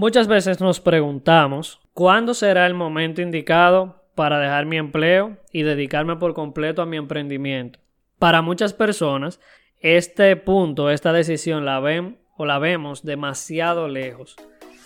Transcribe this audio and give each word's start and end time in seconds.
Muchas 0.00 0.28
veces 0.28 0.60
nos 0.60 0.78
preguntamos 0.78 1.80
cuándo 1.92 2.32
será 2.32 2.66
el 2.66 2.74
momento 2.74 3.20
indicado 3.20 4.04
para 4.14 4.38
dejar 4.38 4.64
mi 4.64 4.76
empleo 4.76 5.38
y 5.50 5.64
dedicarme 5.64 6.14
por 6.14 6.34
completo 6.34 6.82
a 6.82 6.86
mi 6.86 6.96
emprendimiento. 6.96 7.80
Para 8.20 8.40
muchas 8.40 8.74
personas, 8.74 9.40
este 9.80 10.36
punto, 10.36 10.90
esta 10.90 11.12
decisión 11.12 11.64
la 11.64 11.80
ven 11.80 12.16
o 12.36 12.46
la 12.46 12.60
vemos 12.60 13.02
demasiado 13.02 13.88
lejos. 13.88 14.36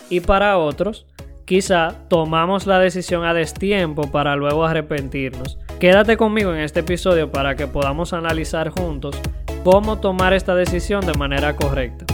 Y 0.09 0.21
para 0.21 0.57
otros, 0.57 1.05
quizá 1.45 1.93
tomamos 2.09 2.65
la 2.65 2.79
decisión 2.79 3.23
a 3.23 3.35
destiempo 3.35 4.09
para 4.09 4.35
luego 4.35 4.65
arrepentirnos. 4.65 5.59
Quédate 5.79 6.17
conmigo 6.17 6.55
en 6.55 6.61
este 6.61 6.79
episodio 6.79 7.31
para 7.31 7.55
que 7.55 7.67
podamos 7.67 8.13
analizar 8.13 8.69
juntos 8.69 9.15
cómo 9.63 9.99
tomar 9.99 10.33
esta 10.33 10.55
decisión 10.55 11.05
de 11.05 11.13
manera 11.13 11.55
correcta. 11.55 12.07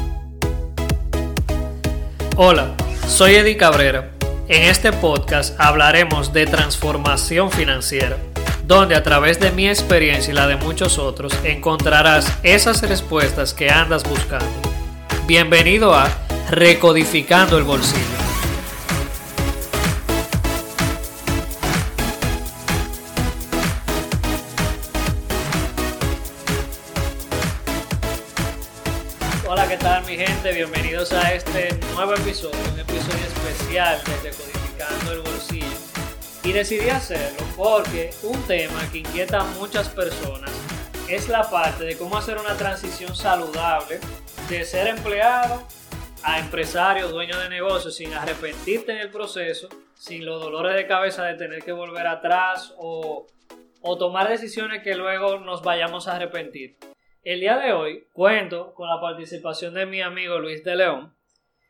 Hola, 2.36 2.74
soy 3.10 3.36
Eddie 3.36 3.58
Cabrera. 3.58 4.12
En 4.48 4.64
este 4.64 4.94
podcast 4.94 5.60
hablaremos 5.60 6.32
de 6.32 6.46
transformación 6.46 7.52
financiera, 7.52 8.18
donde 8.66 8.96
a 8.96 9.04
través 9.04 9.40
de 9.40 9.52
mi 9.52 9.68
experiencia 9.68 10.32
y 10.32 10.36
la 10.36 10.48
de 10.48 10.56
muchos 10.56 11.00
otros 11.00 11.34
encontrarás 11.44 12.32
esas 12.44 12.82
respuestas 12.84 13.54
que 13.54 13.70
andas 13.70 14.08
buscando. 14.08 14.48
Bienvenido 15.28 15.94
a 15.94 16.08
Recodificando 16.50 17.58
el 17.58 17.64
Bolsillo. 17.64 18.29
Bienvenidos 30.44 31.12
a 31.12 31.34
este 31.34 31.68
nuevo 31.94 32.14
episodio, 32.14 32.58
un 32.74 32.80
episodio 32.80 33.26
especial 33.26 34.02
de 34.06 34.30
Decodificando 34.30 35.12
el 35.12 35.20
Bolsillo. 35.20 35.78
Y 36.44 36.54
decidí 36.54 36.90
hacerlo 36.90 37.46
porque 37.58 38.12
un 38.24 38.42
tema 38.44 38.90
que 38.90 39.00
inquieta 39.00 39.42
a 39.42 39.44
muchas 39.44 39.90
personas 39.90 40.50
es 41.10 41.28
la 41.28 41.50
parte 41.50 41.84
de 41.84 41.98
cómo 41.98 42.18
hacer 42.18 42.38
una 42.38 42.56
transición 42.56 43.16
saludable 43.16 44.00
de 44.50 44.64
ser 44.64 44.88
empleado 44.88 45.68
a 46.24 46.40
empresario, 46.40 47.10
dueño 47.10 47.38
de 47.38 47.50
negocio, 47.50 47.92
sin 47.92 48.14
arrepentirte 48.14 48.94
en 48.94 49.00
el 49.00 49.12
proceso, 49.12 49.68
sin 49.94 50.26
los 50.26 50.42
dolores 50.42 50.74
de 50.74 50.88
cabeza 50.88 51.26
de 51.26 51.36
tener 51.36 51.62
que 51.64 51.74
volver 51.74 52.08
atrás 52.08 52.74
o, 52.78 53.28
o 53.82 53.98
tomar 53.98 54.30
decisiones 54.30 54.84
que 54.84 54.96
luego 54.96 55.38
nos 55.40 55.62
vayamos 55.62 56.08
a 56.08 56.16
arrepentir. 56.16 56.78
El 57.24 57.42
día 57.42 57.58
de 57.58 57.74
hoy 57.74 58.08
cuento 58.14 58.74
con 58.74 58.88
la 58.88 59.02
participación 59.02 59.74
de 59.74 59.86
mi 59.86 60.02
amigo 60.02 60.40
Luis 60.40 60.64
de 60.64 60.76
León. 60.78 61.14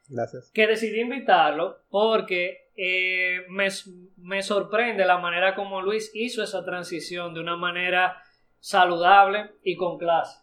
Gracias. 0.08 0.52
Que 0.54 0.68
decidí 0.68 1.02
invitarlo 1.02 1.80
porque 1.90 2.70
eh, 2.76 3.46
me, 3.50 4.42
sorprende 4.44 5.06
la 5.06 5.18
manera 5.18 5.56
como 5.56 5.82
Luis 5.82 6.12
hizo 6.14 6.44
esa 6.44 6.64
transición 6.64 7.34
de 7.34 7.40
una 7.40 7.58
manera 7.58 8.22
saludable 8.60 9.52
y 9.64 9.76
con 9.76 9.98
clase, 9.98 10.40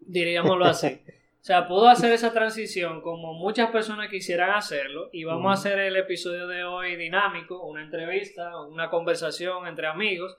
diríamoslo 0.00 0.64
así. 0.64 1.00
O 1.40 1.44
sea, 1.44 1.68
pudo 1.68 1.88
hacer 1.88 2.12
esa 2.12 2.32
transición 2.32 3.00
como 3.02 3.32
muchas 3.34 3.70
personas 3.70 4.10
quisieran 4.10 4.50
hacerlo 4.50 5.08
y 5.12 5.24
vamos 5.24 5.50
a 5.50 5.54
hacer 5.54 5.78
el 5.78 5.96
episodio 5.96 6.46
de 6.48 6.64
hoy 6.64 6.96
dinámico, 6.96 7.64
una 7.64 7.82
entrevista, 7.82 8.60
una 8.60 8.90
conversación 8.90 9.66
entre 9.66 9.86
amigos 9.86 10.36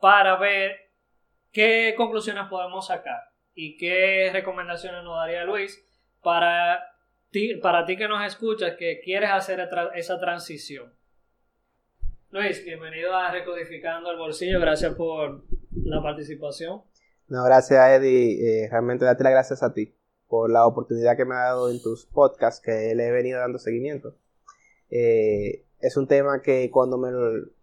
para 0.00 0.36
ver 0.36 0.90
qué 1.50 1.94
conclusiones 1.96 2.46
podemos 2.48 2.88
sacar 2.88 3.33
y 3.54 3.76
qué 3.76 4.30
recomendaciones 4.32 5.04
nos 5.04 5.16
daría 5.16 5.44
Luis 5.44 5.84
para 6.22 6.80
ti, 7.30 7.56
para 7.56 7.84
ti 7.86 7.96
que 7.96 8.08
nos 8.08 8.24
escuchas 8.26 8.76
que 8.76 9.00
quieres 9.00 9.30
hacer 9.30 9.66
esa 9.94 10.18
transición. 10.18 10.92
Luis, 12.30 12.64
bienvenido 12.64 13.14
a 13.14 13.30
Recodificando 13.30 14.10
el 14.10 14.18
Bolsillo, 14.18 14.60
gracias 14.60 14.94
por 14.94 15.44
la 15.84 16.02
participación. 16.02 16.82
No, 17.28 17.44
gracias 17.44 17.88
Eddie, 17.90 18.64
eh, 18.64 18.68
realmente 18.68 19.04
date 19.04 19.22
las 19.22 19.32
gracias 19.32 19.62
a 19.62 19.72
ti 19.72 19.94
por 20.26 20.50
la 20.50 20.66
oportunidad 20.66 21.16
que 21.16 21.24
me 21.24 21.34
ha 21.34 21.44
dado 21.44 21.70
en 21.70 21.80
tus 21.80 22.06
podcasts 22.06 22.60
que 22.60 22.94
le 22.94 23.06
he 23.06 23.12
venido 23.12 23.38
dando 23.38 23.58
seguimiento. 23.58 24.16
Eh, 24.90 25.64
es 25.80 25.96
un 25.96 26.08
tema 26.08 26.42
que 26.42 26.70
cuando 26.70 26.98
me 26.98 27.10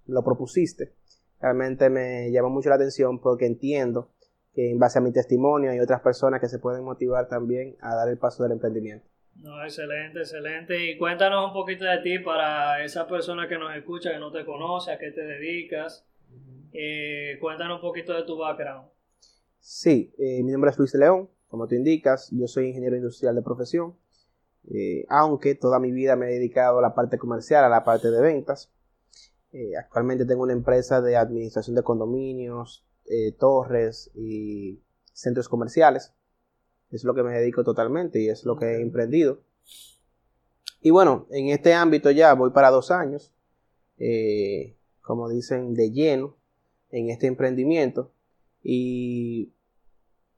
lo 0.06 0.24
propusiste, 0.24 0.94
realmente 1.42 1.90
me 1.90 2.32
llamó 2.32 2.50
mucho 2.50 2.70
la 2.70 2.76
atención 2.76 3.20
porque 3.20 3.46
entiendo 3.46 4.10
que 4.54 4.72
en 4.72 4.80
base 4.80 5.00
a 5.00 5.02
mi 5.02 5.12
testimonio 5.12 5.72
hay 5.72 5.80
otras 5.80 6.02
personas 6.02 6.42
que 6.42 6.48
se 6.48 6.60
pueden 6.60 6.84
motivar 6.84 7.28
también 7.28 7.78
a 7.82 7.96
dar 7.96 8.10
el 8.10 8.18
paso 8.18 8.44
del 8.44 8.54
emprendimiento. 8.54 9.08
No, 9.36 9.64
excelente, 9.64 10.20
excelente. 10.20 10.92
Y 10.92 10.98
cuéntanos 10.98 11.48
un 11.48 11.54
poquito 11.54 11.86
de 11.86 12.00
ti 12.00 12.20
para 12.20 12.84
esa 12.84 13.08
persona 13.08 13.48
que 13.48 13.58
nos 13.58 13.76
escucha, 13.76 14.12
que 14.12 14.20
no 14.20 14.32
te 14.32 14.46
conoce, 14.46 14.92
a 14.92 15.00
qué 15.00 15.12
te 15.12 15.22
dedicas. 15.22 16.06
Eh, 16.74 17.38
cuéntanos 17.40 17.78
un 17.78 17.82
poquito 17.82 18.14
de 18.14 18.24
tu 18.24 18.38
background. 18.38 18.88
Sí, 19.60 20.14
eh, 20.18 20.44
mi 20.44 20.52
nombre 20.52 20.72
es 20.72 20.78
Luis 20.78 20.94
León, 20.96 21.30
como 21.48 21.68
tú 21.68 21.76
indicas, 21.76 22.30
yo 22.32 22.48
soy 22.48 22.68
ingeniero 22.68 22.96
industrial 22.96 23.36
de 23.36 23.42
profesión, 23.42 23.96
eh, 24.74 25.06
aunque 25.10 25.56
toda 25.56 25.80
mi 25.80 25.92
vida 25.92 26.16
me 26.16 26.28
he 26.28 26.34
dedicado 26.34 26.80
a 26.80 26.82
la 26.82 26.96
parte 26.96 27.18
comercial, 27.18 27.64
a 27.64 27.70
la 27.70 27.84
parte 27.84 28.10
de 28.10 28.22
ventas. 28.22 28.72
actualmente 29.78 30.26
tengo 30.26 30.44
una 30.44 30.54
empresa 30.54 31.02
de 31.02 31.18
administración 31.18 31.76
de 31.76 31.84
condominios, 31.84 32.86
eh, 33.14 33.34
torres 33.34 34.10
y 34.16 34.80
centros 35.12 35.50
comerciales. 35.50 36.14
Es 36.92 37.04
lo 37.04 37.14
que 37.14 37.24
me 37.24 37.34
dedico 37.34 37.62
totalmente 37.62 38.22
y 38.22 38.30
es 38.30 38.46
lo 38.46 38.58
que 38.58 38.68
he 38.68 38.82
emprendido. 38.82 39.42
Y 40.80 40.92
bueno, 40.92 41.28
en 41.30 41.50
este 41.50 41.74
ámbito 41.74 42.10
ya 42.12 42.34
voy 42.34 42.52
para 42.52 42.70
dos 42.70 42.90
años, 42.90 43.34
eh, 43.98 44.78
como 45.02 45.28
dicen, 45.28 45.74
de 45.74 45.92
lleno 45.92 46.38
en 46.90 47.10
este 47.10 47.28
emprendimiento 47.28 48.14
y 48.64 49.52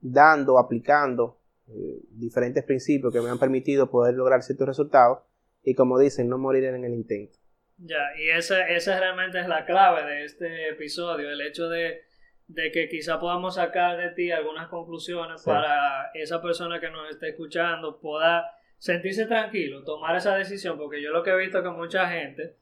dando, 0.02 0.58
aplicando 0.58 1.38
eh, 1.68 2.02
diferentes 2.10 2.64
principios 2.64 3.14
que 3.14 3.22
me 3.22 3.30
han 3.30 3.38
permitido 3.38 3.92
poder 3.92 4.16
lograr 4.16 4.42
ciertos 4.42 4.68
resultados 4.68 5.20
y 5.64 5.76
como 5.76 6.00
dicen, 6.00 6.28
no 6.28 6.40
morir 6.40 6.64
en 6.64 6.84
el 6.84 6.94
intento. 6.96 7.38
Ya, 7.78 8.02
y 8.18 8.30
esa, 8.30 8.68
esa 8.68 9.00
realmente 9.00 9.40
es 9.40 9.48
la 9.48 9.64
clave 9.64 10.04
de 10.04 10.26
este 10.26 10.70
episodio, 10.70 11.30
el 11.30 11.42
hecho 11.42 11.70
de 11.70 12.02
de 12.48 12.72
que 12.72 12.90
quizá 12.90 13.20
podamos 13.20 13.56
sacar 13.56 13.98
de 13.98 14.10
ti 14.12 14.32
algunas 14.32 14.68
conclusiones 14.68 15.44
para 15.44 16.12
esa 16.14 16.42
persona 16.42 16.80
que 16.80 16.90
nos 16.90 17.10
esté 17.10 17.30
escuchando 17.30 18.00
pueda 18.00 18.52
sentirse 18.78 19.26
tranquilo, 19.26 19.84
tomar 19.84 20.16
esa 20.16 20.36
decisión, 20.36 20.78
porque 20.78 21.02
yo 21.02 21.12
lo 21.12 21.24
que 21.24 21.32
he 21.32 21.38
visto 21.38 21.64
que 21.64 21.70
mucha 21.70 22.10
gente 22.10 22.56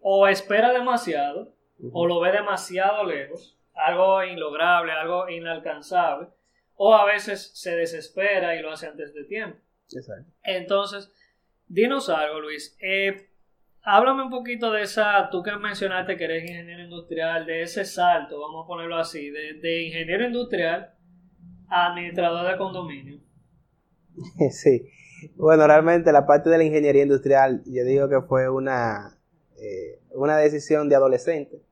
o 0.00 0.26
espera 0.26 0.72
demasiado 0.72 1.54
o 1.92 2.06
lo 2.06 2.20
ve 2.20 2.32
demasiado 2.32 3.04
lejos, 3.04 3.56
algo 3.74 4.24
inlograble, 4.24 4.92
algo 4.92 5.28
inalcanzable, 5.28 6.28
o 6.74 6.94
a 6.94 7.04
veces 7.04 7.52
se 7.54 7.76
desespera 7.76 8.56
y 8.56 8.62
lo 8.62 8.72
hace 8.72 8.88
antes 8.88 9.14
de 9.14 9.24
tiempo. 9.24 9.58
Entonces, 10.42 11.12
dinos 11.66 12.08
algo, 12.08 12.40
Luis. 12.40 12.76
Eh, 12.80 13.27
háblame 13.88 14.24
un 14.24 14.30
poquito 14.30 14.70
de 14.70 14.82
esa, 14.82 15.28
tú 15.30 15.42
que 15.42 15.56
mencionaste 15.56 16.16
que 16.16 16.24
eres 16.24 16.42
ingeniero 16.42 16.84
industrial, 16.84 17.46
de 17.46 17.62
ese 17.62 17.84
salto, 17.84 18.38
vamos 18.38 18.64
a 18.64 18.66
ponerlo 18.66 18.96
así, 18.98 19.30
de, 19.30 19.82
ingeniero 19.82 20.26
industrial 20.26 20.94
a 21.68 21.92
administrador 21.92 22.50
de 22.50 22.58
condominio. 22.58 23.20
Sí, 24.50 24.88
bueno, 25.36 25.66
realmente 25.66 26.12
la 26.12 26.26
parte 26.26 26.50
de 26.50 26.58
la 26.58 26.64
ingeniería 26.64 27.02
industrial, 27.02 27.62
yo 27.66 27.84
digo 27.84 28.08
que 28.08 28.20
fue 28.20 28.50
una, 28.50 29.18
eh, 29.56 30.00
una 30.12 30.36
decisión 30.36 30.88
de 30.88 30.96
adolescente, 30.96 31.62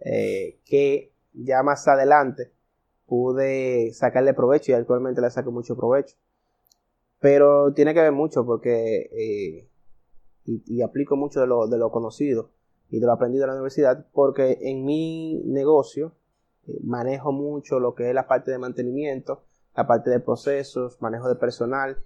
eh, 0.00 0.58
que 0.64 1.12
ya 1.32 1.62
más 1.62 1.86
adelante 1.86 2.50
pude 3.06 3.92
sacarle 3.92 4.32
provecho 4.32 4.72
y 4.72 4.74
actualmente 4.74 5.20
le 5.20 5.30
saco 5.30 5.52
mucho 5.52 5.76
provecho. 5.76 6.16
Pero 7.20 7.72
tiene 7.72 7.94
que 7.94 8.00
ver 8.00 8.12
mucho 8.12 8.44
porque 8.44 9.10
eh, 9.12 9.68
y, 10.44 10.82
aplico 10.82 11.16
mucho 11.16 11.40
de 11.40 11.46
lo, 11.46 11.66
de 11.66 11.78
lo 11.78 11.90
conocido 11.90 12.50
y 12.90 12.98
de 12.98 13.06
lo 13.06 13.12
aprendido 13.12 13.44
en 13.44 13.48
la 13.48 13.54
universidad 13.54 14.06
porque 14.12 14.58
en 14.62 14.84
mi 14.84 15.42
negocio 15.44 16.12
eh, 16.66 16.78
manejo 16.82 17.32
mucho 17.32 17.80
lo 17.80 17.94
que 17.94 18.08
es 18.08 18.14
la 18.14 18.26
parte 18.26 18.50
de 18.50 18.58
mantenimiento, 18.58 19.44
la 19.76 19.86
parte 19.86 20.10
de 20.10 20.20
procesos, 20.20 21.00
manejo 21.00 21.28
de 21.28 21.36
personal, 21.36 21.98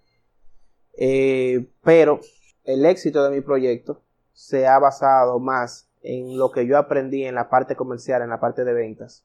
eh, 0.99 1.69
pero 1.83 2.21
el 2.65 2.85
éxito 2.85 3.25
de 3.25 3.31
mi 3.31 3.41
proyecto 3.41 4.03
se 4.33 4.67
ha 4.67 4.79
basado 4.79 5.39
más 5.39 5.89
en 6.03 6.39
lo 6.39 6.53
que 6.53 6.67
yo 6.67 6.79
aprendí 6.79 7.25
en 7.25 7.35
la 7.35 7.49
parte 7.49 7.75
comercial, 7.75 8.23
en 8.23 8.31
la 8.31 8.41
parte 8.41 8.65
de 8.65 8.73
ventas, 8.73 9.25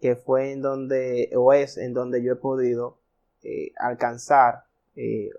que 0.00 0.14
fue 0.14 0.52
en 0.52 0.62
donde, 0.62 1.30
o 1.36 1.52
es 1.52 1.78
en 1.78 1.94
donde 1.94 2.22
yo 2.22 2.32
he 2.32 2.36
podido 2.36 2.98
eh, 3.42 3.72
alcanzar 3.78 4.64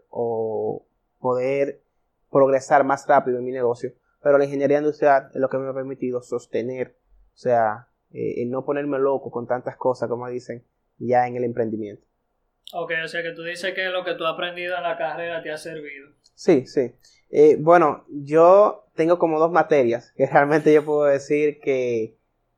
o 0.10 0.86
poder 1.20 1.82
progresar 2.32 2.84
más 2.84 3.08
rápido 3.08 3.40
en 3.40 3.46
mi 3.46 3.52
negocio, 3.52 3.94
pero 4.22 4.38
la 4.38 4.46
ingeniería 4.46 4.80
industrial 4.80 5.30
es 5.34 5.40
lo 5.40 5.50
que 5.50 5.58
me 5.58 5.70
ha 5.70 5.74
permitido 5.74 6.22
sostener, 6.22 6.96
o 7.34 7.38
sea, 7.38 7.88
eh, 8.12 8.46
no 8.46 8.66
ponerme 8.66 9.00
loco 9.00 9.32
con 9.32 9.48
tantas 9.48 9.76
cosas, 9.78 10.10
como 10.10 10.28
dicen, 10.28 10.64
ya 10.98 11.28
en 11.28 11.36
el 11.36 11.44
emprendimiento. 11.44 12.04
Ok, 12.74 12.92
o 13.04 13.08
sea 13.08 13.24
que 13.24 13.32
tú 13.32 13.44
dices 13.44 13.74
que 13.74 13.86
lo 13.86 14.04
que 14.04 14.14
tú 14.14 14.26
has 14.26 14.34
aprendido 14.34 14.78
en 14.78 14.84
la 14.84 14.98
carrera 14.98 15.42
te 15.42 15.52
ha 15.52 15.58
servido. 15.58 16.10
Sí, 16.36 16.68
sí. 16.68 16.94
Eh, 17.32 17.58
bueno, 17.60 18.06
yo 18.10 18.86
tengo 18.96 19.18
como 19.18 19.40
dos 19.40 19.52
materias 19.52 20.14
que 20.16 20.26
realmente 20.32 20.74
yo 20.74 20.86
puedo 20.86 21.06
decir 21.06 21.60
que, 21.60 22.18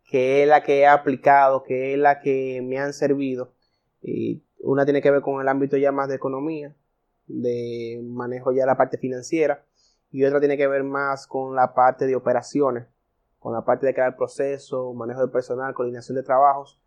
que 0.09 0.43
es 0.43 0.49
la 0.49 0.63
que 0.63 0.79
he 0.79 0.87
aplicado, 0.87 1.63
que 1.63 1.93
es 1.93 1.99
la 1.99 2.19
que 2.19 2.61
me 2.63 2.77
han 2.77 2.93
servido. 2.93 3.53
Y 4.01 4.43
una 4.59 4.85
tiene 4.85 5.01
que 5.01 5.11
ver 5.11 5.21
con 5.21 5.41
el 5.41 5.47
ámbito 5.47 5.77
ya 5.77 5.91
más 5.91 6.09
de 6.09 6.15
economía, 6.15 6.75
de 7.33 8.01
manejo 8.03 8.51
ya 8.51 8.65
la 8.65 8.77
parte 8.77 8.97
financiera, 8.97 9.65
y 10.11 10.23
otra 10.25 10.39
tiene 10.39 10.57
que 10.57 10.67
ver 10.67 10.83
más 10.83 11.27
con 11.27 11.55
la 11.55 11.73
parte 11.73 12.05
de 12.05 12.15
operaciones, 12.15 12.87
con 13.39 13.53
la 13.53 13.63
parte 13.63 13.87
de 13.87 13.93
crear 13.93 14.15
proceso, 14.15 14.93
manejo 14.93 15.25
de 15.25 15.31
personal, 15.31 15.73
coordinación 15.73 16.15
de 16.15 16.23
trabajos, 16.23 16.79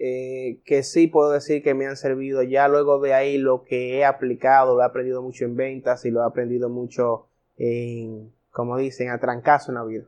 eh, 0.00 0.60
que 0.64 0.84
sí 0.84 1.08
puedo 1.08 1.32
decir 1.32 1.62
que 1.62 1.74
me 1.74 1.86
han 1.86 1.96
servido. 1.96 2.42
Ya 2.42 2.68
luego 2.68 3.00
de 3.00 3.14
ahí 3.14 3.36
lo 3.36 3.64
que 3.64 3.98
he 3.98 4.04
aplicado, 4.04 4.76
lo 4.76 4.82
he 4.82 4.86
aprendido 4.86 5.22
mucho 5.22 5.44
en 5.44 5.56
ventas 5.56 6.04
y 6.04 6.10
lo 6.10 6.22
he 6.22 6.26
aprendido 6.26 6.68
mucho 6.68 7.26
en, 7.56 8.32
como 8.50 8.76
dicen, 8.76 9.10
a 9.10 9.18
trancazo 9.18 9.72
en 9.72 9.74
la 9.74 9.84
vida. 9.84 10.04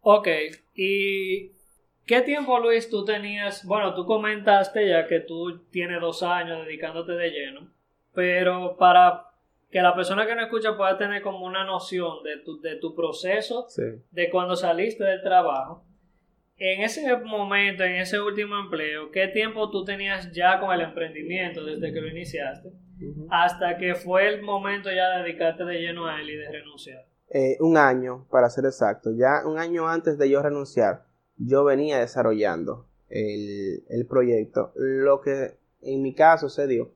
Ok, 0.00 0.28
y 0.74 1.52
¿qué 2.06 2.22
tiempo 2.24 2.60
Luis 2.60 2.88
tú 2.88 3.04
tenías? 3.04 3.64
Bueno, 3.64 3.94
tú 3.94 4.06
comentaste 4.06 4.88
ya 4.88 5.08
que 5.08 5.20
tú 5.20 5.64
tienes 5.70 6.00
dos 6.00 6.22
años 6.22 6.64
dedicándote 6.64 7.12
de 7.12 7.30
lleno, 7.30 7.68
pero 8.14 8.76
para 8.76 9.26
que 9.70 9.82
la 9.82 9.94
persona 9.94 10.26
que 10.26 10.34
no 10.34 10.42
escucha 10.42 10.76
pueda 10.76 10.96
tener 10.96 11.20
como 11.20 11.44
una 11.44 11.64
noción 11.64 12.22
de 12.22 12.38
tu, 12.44 12.60
de 12.60 12.76
tu 12.76 12.94
proceso, 12.94 13.66
de 14.10 14.30
cuando 14.30 14.54
saliste 14.54 15.02
del 15.04 15.22
trabajo, 15.22 15.84
en 16.56 16.82
ese 16.82 17.16
momento, 17.16 17.82
en 17.82 17.96
ese 17.96 18.20
último 18.20 18.56
empleo, 18.56 19.10
¿qué 19.10 19.26
tiempo 19.26 19.70
tú 19.70 19.84
tenías 19.84 20.30
ya 20.30 20.60
con 20.60 20.72
el 20.72 20.82
emprendimiento 20.82 21.64
desde 21.64 21.92
que 21.92 22.00
lo 22.00 22.08
iniciaste? 22.08 22.70
Hasta 23.28 23.76
que 23.76 23.96
fue 23.96 24.28
el 24.28 24.42
momento 24.42 24.90
ya 24.92 25.16
de 25.16 25.24
dedicarte 25.24 25.64
de 25.64 25.80
lleno 25.80 26.06
a 26.06 26.20
él 26.20 26.30
y 26.30 26.36
de 26.36 26.52
renunciar. 26.52 27.04
Eh, 27.30 27.56
un 27.58 27.76
año, 27.76 28.28
para 28.30 28.48
ser 28.50 28.66
exacto. 28.66 29.10
Ya 29.16 29.44
un 29.44 29.58
año 29.58 29.88
antes 29.88 30.16
de 30.16 30.30
yo 30.30 30.40
renunciar, 30.40 31.02
yo 31.36 31.64
venía 31.64 31.98
desarrollando 31.98 32.88
el, 33.08 33.82
el 33.88 34.06
proyecto. 34.06 34.72
Lo 34.76 35.20
que 35.20 35.58
en 35.82 36.02
mi 36.02 36.14
caso 36.14 36.48
se 36.48 36.68
dio 36.68 36.93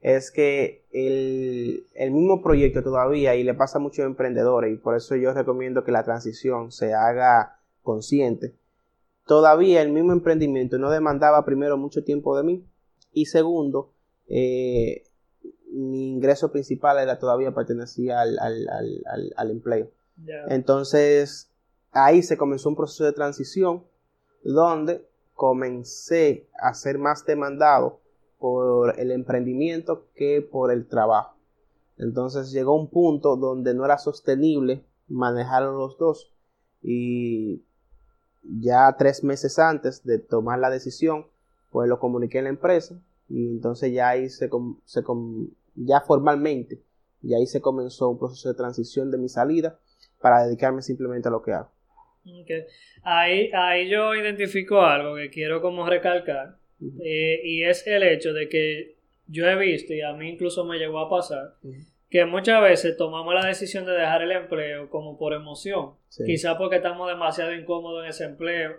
es 0.00 0.30
que 0.30 0.84
el, 0.92 1.86
el, 1.94 2.10
mismo 2.12 2.42
proyecto 2.42 2.82
todavía, 2.82 3.34
y 3.34 3.42
le 3.42 3.54
pasa 3.54 3.78
a 3.78 3.80
muchos 3.80 4.06
emprendedores, 4.06 4.72
y 4.72 4.76
por 4.76 4.96
eso 4.96 5.16
yo 5.16 5.32
recomiendo 5.32 5.84
que 5.84 5.92
la 5.92 6.04
transición 6.04 6.70
se 6.70 6.94
haga 6.94 7.60
consciente, 7.82 8.54
todavía 9.26 9.82
el 9.82 9.90
mismo 9.90 10.12
emprendimiento 10.12 10.78
no 10.78 10.90
demandaba 10.90 11.44
primero 11.44 11.76
mucho 11.76 12.02
tiempo 12.04 12.36
de 12.36 12.44
mí 12.44 12.66
y 13.12 13.26
segundo, 13.26 13.92
eh, 14.28 15.04
mi 15.70 16.10
ingreso 16.10 16.50
principal 16.50 16.98
era 16.98 17.18
todavía 17.18 17.54
pertenecía 17.54 18.20
al, 18.20 18.38
al, 18.38 19.50
empleo. 19.50 19.90
Entonces, 20.48 21.50
ahí 21.92 22.22
se 22.22 22.36
comenzó 22.36 22.70
un 22.70 22.76
proceso 22.76 23.04
de 23.04 23.12
transición 23.12 23.84
donde 24.42 25.06
comencé 25.34 26.48
a 26.60 26.74
ser 26.74 26.98
más 26.98 27.24
demandado 27.24 28.00
por 28.38 28.98
el 28.98 29.10
emprendimiento 29.10 30.06
que 30.14 30.42
por 30.42 30.72
el 30.72 30.86
trabajo. 30.86 31.36
Entonces 31.98 32.52
llegó 32.52 32.74
un 32.74 32.88
punto 32.88 33.36
donde 33.36 33.74
no 33.74 33.84
era 33.84 33.98
sostenible 33.98 34.84
manejar 35.08 35.62
los 35.64 35.98
dos 35.98 36.32
y 36.82 37.62
ya 38.42 38.94
tres 38.96 39.24
meses 39.24 39.58
antes 39.58 40.04
de 40.04 40.18
tomar 40.18 40.58
la 40.58 40.70
decisión, 40.70 41.26
pues 41.70 41.88
lo 41.88 41.98
comuniqué 41.98 42.38
en 42.38 42.44
la 42.44 42.50
empresa 42.50 43.00
y 43.28 43.48
entonces 43.48 43.92
ya 43.92 44.10
ahí 44.10 44.28
se, 44.28 44.48
se 44.84 45.02
ya 45.74 46.00
formalmente, 46.00 46.82
y 47.22 47.34
ahí 47.34 47.46
se 47.46 47.60
comenzó 47.60 48.08
un 48.08 48.18
proceso 48.18 48.48
de 48.48 48.54
transición 48.54 49.10
de 49.10 49.18
mi 49.18 49.28
salida 49.28 49.78
para 50.20 50.44
dedicarme 50.44 50.82
simplemente 50.82 51.28
a 51.28 51.30
lo 51.30 51.42
que 51.42 51.52
hago. 51.52 51.70
Ahí, 53.02 53.50
ahí 53.52 53.88
yo 53.88 54.14
identifico 54.14 54.82
algo 54.82 55.16
que 55.16 55.30
quiero 55.30 55.62
como 55.62 55.86
recalcar 55.88 56.57
eh, 57.02 57.40
y 57.44 57.62
es 57.64 57.86
el 57.86 58.02
hecho 58.02 58.32
de 58.32 58.48
que 58.48 58.96
yo 59.26 59.46
he 59.46 59.56
visto 59.56 59.92
y 59.94 60.00
a 60.00 60.12
mí 60.12 60.30
incluso 60.30 60.64
me 60.64 60.78
llegó 60.78 60.98
a 61.00 61.10
pasar 61.10 61.54
que 62.10 62.24
muchas 62.24 62.62
veces 62.62 62.96
tomamos 62.96 63.34
la 63.34 63.46
decisión 63.46 63.84
de 63.84 63.92
dejar 63.92 64.22
el 64.22 64.32
empleo 64.32 64.88
como 64.88 65.18
por 65.18 65.34
emoción, 65.34 65.92
quizás 66.24 66.56
porque 66.56 66.76
estamos 66.76 67.06
demasiado 67.06 67.52
incómodos 67.52 68.02
en 68.04 68.10
ese 68.10 68.24
empleo 68.24 68.76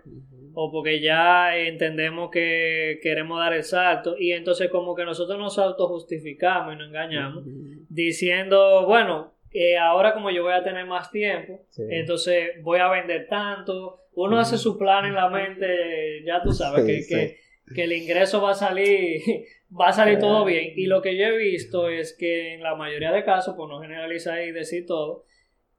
o 0.56 0.72
porque 0.72 1.00
ya 1.00 1.56
entendemos 1.56 2.32
que 2.32 3.00
queremos 3.04 3.40
dar 3.40 3.54
el 3.54 3.64
salto 3.64 4.16
y 4.18 4.32
entonces 4.32 4.70
como 4.72 4.96
que 4.96 5.06
nosotros 5.06 5.38
nos 5.38 5.60
autojustificamos 5.60 6.74
y 6.74 6.78
nos 6.78 6.88
engañamos 6.88 7.44
diciendo, 7.88 8.86
bueno, 8.88 9.34
eh, 9.52 9.78
ahora 9.78 10.14
como 10.14 10.32
yo 10.32 10.44
voy 10.44 10.54
a 10.54 10.64
tener 10.64 10.88
más 10.88 11.12
tiempo, 11.12 11.62
entonces 11.78 12.64
voy 12.64 12.80
a 12.80 12.90
vender 12.90 13.28
tanto, 13.28 14.00
uno 14.14 14.40
hace 14.40 14.58
su 14.58 14.76
plan 14.76 15.06
en 15.06 15.14
la 15.14 15.30
mente, 15.30 16.24
ya 16.26 16.42
tú 16.42 16.52
sabes, 16.52 16.84
que, 16.84 17.06
que, 17.08 17.38
que 17.74 17.84
el 17.84 17.94
ingreso 17.94 18.42
va 18.42 18.52
a 18.52 18.56
salir 18.56 19.22
va 19.78 19.90
a 19.90 19.94
salir 19.94 20.20
todo 20.20 20.46
bien. 20.46 20.74
Y 20.76 20.88
lo 20.88 21.02
que 21.02 21.18
yo 21.18 21.26
he 21.26 21.38
visto 21.38 21.90
es 21.90 22.14
que 22.14 22.54
en 22.54 22.64
la 22.64 22.76
mayoría 22.76 23.12
de 23.12 23.24
casos, 23.24 23.56
por 23.56 23.70
no 23.70 23.82
generalizar 23.82 24.42
y 24.42 24.52
decir 24.52 24.86
todo, 24.86 25.26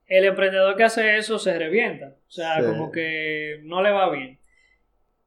el 0.06 0.24
emprendedor 0.24 0.76
que 0.76 0.84
hace 0.84 1.16
eso 1.16 1.38
se 1.38 1.58
revienta. 1.58 2.16
O 2.28 2.30
sea, 2.30 2.64
como 2.64 2.90
que 2.90 3.60
no 3.64 3.82
le 3.82 3.90
va 3.90 4.10
bien. 4.10 4.38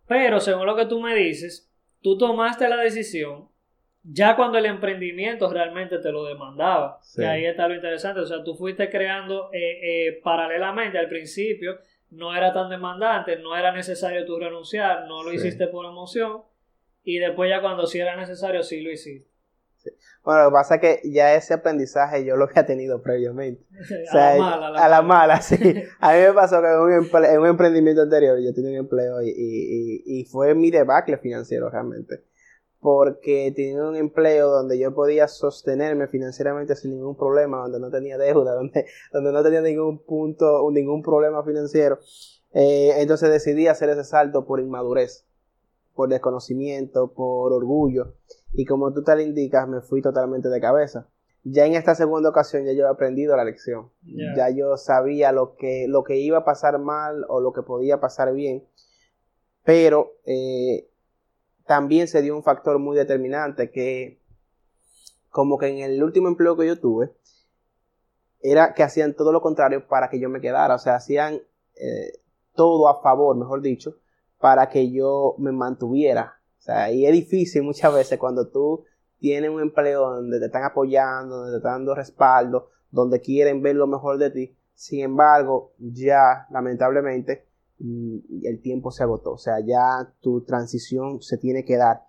Pero 0.08 0.40
según 0.40 0.66
lo 0.66 0.76
que 0.76 0.86
tú 0.86 1.00
me 1.02 1.16
dices, 1.16 1.72
tú 2.02 2.18
tomaste 2.18 2.68
la 2.68 2.78
decisión 2.78 3.50
ya 4.06 4.36
cuando 4.36 4.58
el 4.58 4.66
emprendimiento 4.66 5.50
realmente 5.52 5.98
te 6.00 6.12
lo 6.12 6.26
demandaba. 6.26 7.00
Y 7.18 7.24
ahí 7.24 7.46
está 7.46 7.70
lo 7.70 7.76
interesante. 7.76 8.20
O 8.20 8.26
sea, 8.26 8.44
tú 8.44 8.56
fuiste 8.56 8.90
creando 8.90 9.50
eh, 9.54 10.08
eh, 10.08 10.20
paralelamente 10.22 10.98
al 10.98 11.08
principio, 11.08 11.80
no 12.12 12.36
era 12.36 12.52
tan 12.52 12.70
demandante, 12.70 13.38
no 13.38 13.56
era 13.56 13.72
necesario 13.72 14.26
tú 14.26 14.38
renunciar, 14.38 15.08
no 15.08 15.24
lo 15.24 15.32
hiciste 15.32 15.68
por 15.68 15.86
emoción 15.86 16.44
y 17.04 17.20
después 17.20 17.50
ya 17.50 17.62
cuando 17.62 17.86
sí 17.86 18.00
era 18.00 18.16
necesario, 18.16 18.64
sí 18.64 18.82
lo 18.82 18.92
hiciste. 18.92 19.34
Bueno, 20.24 20.44
lo 20.44 20.50
que 20.50 20.54
pasa 20.54 20.76
es 20.76 20.82
que 20.82 21.12
ya 21.12 21.36
ese 21.36 21.54
aprendizaje 21.54 22.24
yo 22.24 22.38
lo 22.38 22.46
había 22.46 22.66
tenido 22.66 23.02
previamente. 23.02 23.66
a 24.12 24.16
la 24.16 24.38
mala. 24.38 24.68
A 24.80 24.90
la, 24.90 25.02
mala, 25.02 25.42
sí. 25.42 25.56
a 26.00 26.14
mí 26.14 26.20
me 26.20 26.34
pasó 26.34 26.62
que 26.62 26.68
en 26.68 27.40
un, 27.40 27.48
emprendimiento 27.48 28.02
anterior 28.02 28.40
yo 28.40 28.54
tenía 28.54 28.72
un 28.72 28.78
empleo 28.78 29.22
y, 29.22 29.30
y, 29.30 30.04
y, 30.06 30.26
fue 30.26 30.56
mi 30.56 30.72
debacle 30.72 31.18
financiero 31.18 31.70
realmente. 31.70 32.24
Porque 32.80 33.52
tenía 33.54 33.84
un 33.84 33.96
empleo 33.98 34.50
donde 34.50 34.80
yo 34.80 34.94
podía 34.94 35.28
sostenerme 35.28 36.08
financieramente 36.08 36.76
sin 36.76 36.92
ningún 36.92 37.18
problema, 37.18 37.58
donde 37.58 37.80
no 37.80 37.90
tenía 37.90 38.18
deuda, 38.18 38.54
donde, 38.56 38.86
donde 39.12 39.32
no 39.34 39.44
tenía 39.44 39.62
ningún 39.62 40.06
punto, 40.06 40.70
ningún 40.72 41.02
problema 41.02 41.44
financiero. 41.44 42.00
Eh, 42.54 42.94
entonces 42.98 43.30
decidí 43.30 43.68
hacer 43.68 43.90
ese 43.90 44.06
salto 44.06 44.46
por 44.46 44.62
inmadurez 44.62 45.26
por 45.96 46.10
desconocimiento, 46.10 47.14
por 47.14 47.54
orgullo. 47.54 48.16
Y 48.54 48.66
como 48.66 48.94
tú 48.94 49.04
tal 49.04 49.22
indicas, 49.22 49.68
me 49.68 49.82
fui 49.82 50.02
totalmente 50.02 50.50
de 50.50 50.62
cabeza. 50.62 51.08
Ya 51.44 51.66
en 51.66 51.74
esta 51.74 51.94
segunda 51.94 52.30
ocasión 52.30 52.66
ya 52.66 52.72
yo 52.74 52.86
he 52.86 52.90
aprendido 52.90 53.36
la 53.36 53.44
lección. 53.44 53.92
Ya 54.36 54.50
yo 54.50 54.78
sabía 54.78 55.32
lo 55.32 55.56
que, 55.56 55.88
lo 55.90 56.04
que 56.04 56.18
iba 56.18 56.40
a 56.40 56.46
pasar 56.46 56.80
mal 56.80 57.26
o 57.28 57.42
lo 57.42 57.52
que 57.52 57.64
podía 57.64 58.00
pasar 58.00 58.34
bien. 58.34 58.66
Pero 59.64 60.14
eh, 60.26 60.90
también 61.66 62.08
se 62.08 62.22
dio 62.22 62.36
un 62.36 62.44
factor 62.44 62.80
muy 62.80 62.96
determinante 62.96 63.72
que 63.72 64.22
como 65.30 65.58
que 65.58 65.68
en 65.68 65.80
el 65.80 66.02
último 66.02 66.28
empleo 66.28 66.56
que 66.56 66.68
yo 66.68 66.80
tuve, 66.80 67.12
era 68.40 68.74
que 68.74 68.84
hacían 68.84 69.14
todo 69.14 69.32
lo 69.32 69.42
contrario 69.42 69.88
para 69.88 70.10
que 70.10 70.20
yo 70.20 70.30
me 70.30 70.42
quedara. 70.42 70.76
O 70.76 70.80
sea, 70.80 70.96
hacían 70.96 71.42
eh, 71.76 72.20
todo 72.54 72.88
a 72.88 73.02
favor, 73.02 73.36
mejor 73.36 73.62
dicho, 73.62 73.98
para 74.44 74.68
que 74.68 74.92
yo 74.92 75.36
me 75.38 75.54
mantuviera. 75.54 76.34
O 76.60 76.62
sea, 76.62 76.92
y 76.92 77.06
es 77.06 77.14
difícil 77.14 77.64
muchas 77.64 77.94
veces 77.94 78.20
cuando 78.20 78.50
tú 78.50 78.84
tienes 79.18 79.50
un 79.50 79.62
empleo 79.62 80.02
donde 80.02 80.38
te 80.38 80.48
están 80.48 80.66
apoyando, 80.66 81.38
donde 81.38 81.52
te 81.54 81.58
están 81.60 81.76
dando 81.76 81.96
respaldo, 81.96 82.68
donde 82.92 83.22
quieren 83.22 83.62
ver 83.62 83.78
lo 83.78 83.88
mejor 83.88 84.18
de 84.18 84.32
ti. 84.32 84.54
Sin 84.74 85.00
embargo, 85.00 85.72
ya 85.80 86.46
lamentablemente 86.52 87.46
mm, 87.80 88.18
el 88.44 88.62
tiempo 88.62 88.92
se 88.92 89.04
agotó. 89.04 89.32
O 89.32 89.38
sea, 89.38 89.62
ya 89.66 90.14
tu 90.20 90.42
transición 90.42 91.22
se 91.22 91.38
tiene 91.38 91.64
que 91.64 91.78
dar. 91.78 92.02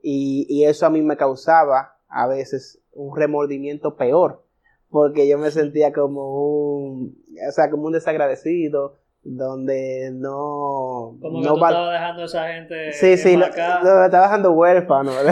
Y, 0.00 0.46
y 0.48 0.66
eso 0.66 0.86
a 0.86 0.90
mí 0.90 1.02
me 1.02 1.16
causaba 1.16 1.96
a 2.06 2.28
veces 2.28 2.80
un 2.92 3.16
remordimiento 3.16 3.96
peor, 3.96 4.44
porque 4.90 5.28
yo 5.28 5.38
me 5.38 5.50
sentía 5.50 5.92
como 5.92 6.86
un, 6.86 7.20
o 7.48 7.50
sea, 7.50 7.68
como 7.68 7.86
un 7.86 7.94
desagradecido, 7.94 8.99
donde 9.22 10.10
no... 10.12 11.16
Como 11.20 11.40
que 11.40 11.48
no 11.48 11.54
tú 11.54 11.64
estabas 11.64 11.92
dejando 11.92 12.22
a 12.22 12.24
esa 12.24 12.48
gente... 12.48 12.92
Sí, 12.92 13.16
sí, 13.16 13.36
lo, 13.36 13.46
estaba 13.46 14.06
dejando 14.08 14.52
huérfano. 14.52 15.12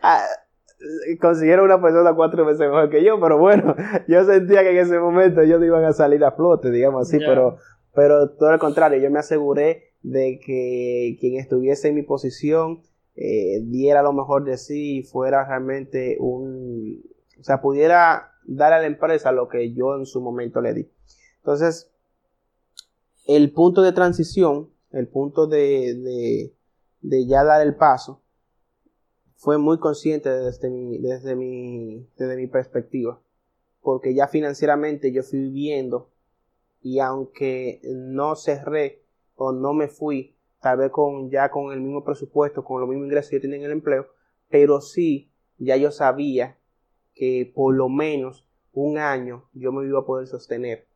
Ah, 0.00 0.22
consiguieron 1.20 1.64
una 1.64 1.82
persona 1.82 2.14
cuatro 2.14 2.46
veces 2.46 2.60
mejor 2.60 2.88
que 2.88 3.04
yo, 3.04 3.20
pero 3.20 3.36
bueno, 3.36 3.74
yo 4.06 4.24
sentía 4.24 4.62
que 4.62 4.70
en 4.70 4.78
ese 4.78 4.98
momento 4.98 5.40
ellos 5.40 5.62
iban 5.62 5.84
a 5.84 5.92
salir 5.92 6.24
a 6.24 6.32
flote, 6.32 6.70
digamos 6.70 7.08
así, 7.08 7.18
pero, 7.18 7.58
pero 7.94 8.30
todo 8.30 8.52
lo 8.52 8.58
contrario, 8.58 9.00
yo 9.00 9.10
me 9.10 9.18
aseguré 9.18 9.94
de 10.02 10.38
que 10.38 11.16
quien 11.20 11.38
estuviese 11.38 11.88
en 11.88 11.96
mi 11.96 12.02
posición 12.02 12.82
eh, 13.16 13.60
diera 13.64 14.02
lo 14.02 14.12
mejor 14.12 14.44
de 14.44 14.56
sí 14.56 14.98
y 14.98 15.02
fuera 15.02 15.44
realmente 15.44 16.16
un... 16.20 17.02
O 17.40 17.42
sea, 17.42 17.60
pudiera 17.60 18.30
dar 18.44 18.72
a 18.72 18.80
la 18.80 18.86
empresa 18.86 19.32
lo 19.32 19.48
que 19.48 19.74
yo 19.74 19.96
en 19.96 20.06
su 20.06 20.20
momento 20.20 20.60
le 20.60 20.74
di. 20.74 20.90
Entonces, 21.38 21.92
el 23.28 23.52
punto 23.52 23.82
de 23.82 23.92
transición, 23.92 24.70
el 24.90 25.06
punto 25.06 25.46
de, 25.46 26.50
de, 27.02 27.26
ya 27.26 27.44
dar 27.44 27.60
el 27.60 27.76
paso, 27.76 28.22
fue 29.36 29.58
muy 29.58 29.78
consciente 29.78 30.30
desde 30.30 30.70
mi, 30.70 30.96
desde 30.98 31.36
mi, 31.36 32.08
desde 32.16 32.36
mi 32.36 32.46
perspectiva, 32.46 33.20
porque 33.82 34.14
ya 34.14 34.28
financieramente 34.28 35.12
yo 35.12 35.22
fui 35.22 35.40
viviendo 35.40 36.10
y 36.80 37.00
aunque 37.00 37.82
no 37.84 38.34
cerré 38.34 39.02
o 39.36 39.52
no 39.52 39.74
me 39.74 39.88
fui, 39.88 40.34
tal 40.62 40.78
vez 40.78 40.90
con 40.90 41.30
ya 41.30 41.50
con 41.50 41.70
el 41.72 41.82
mismo 41.82 42.04
presupuesto, 42.04 42.64
con 42.64 42.80
los 42.80 42.88
mismos 42.88 43.08
ingresos 43.08 43.28
que 43.28 43.36
yo 43.36 43.42
tenía 43.42 43.58
en 43.58 43.64
el 43.64 43.72
empleo, 43.72 44.06
pero 44.48 44.80
sí 44.80 45.30
ya 45.58 45.76
yo 45.76 45.90
sabía 45.90 46.56
que 47.14 47.52
por 47.54 47.74
lo 47.74 47.90
menos 47.90 48.46
un 48.72 48.96
año 48.96 49.44
yo 49.52 49.70
me 49.70 49.86
iba 49.86 49.98
a 49.98 50.06
poder 50.06 50.26
sostener 50.28 50.86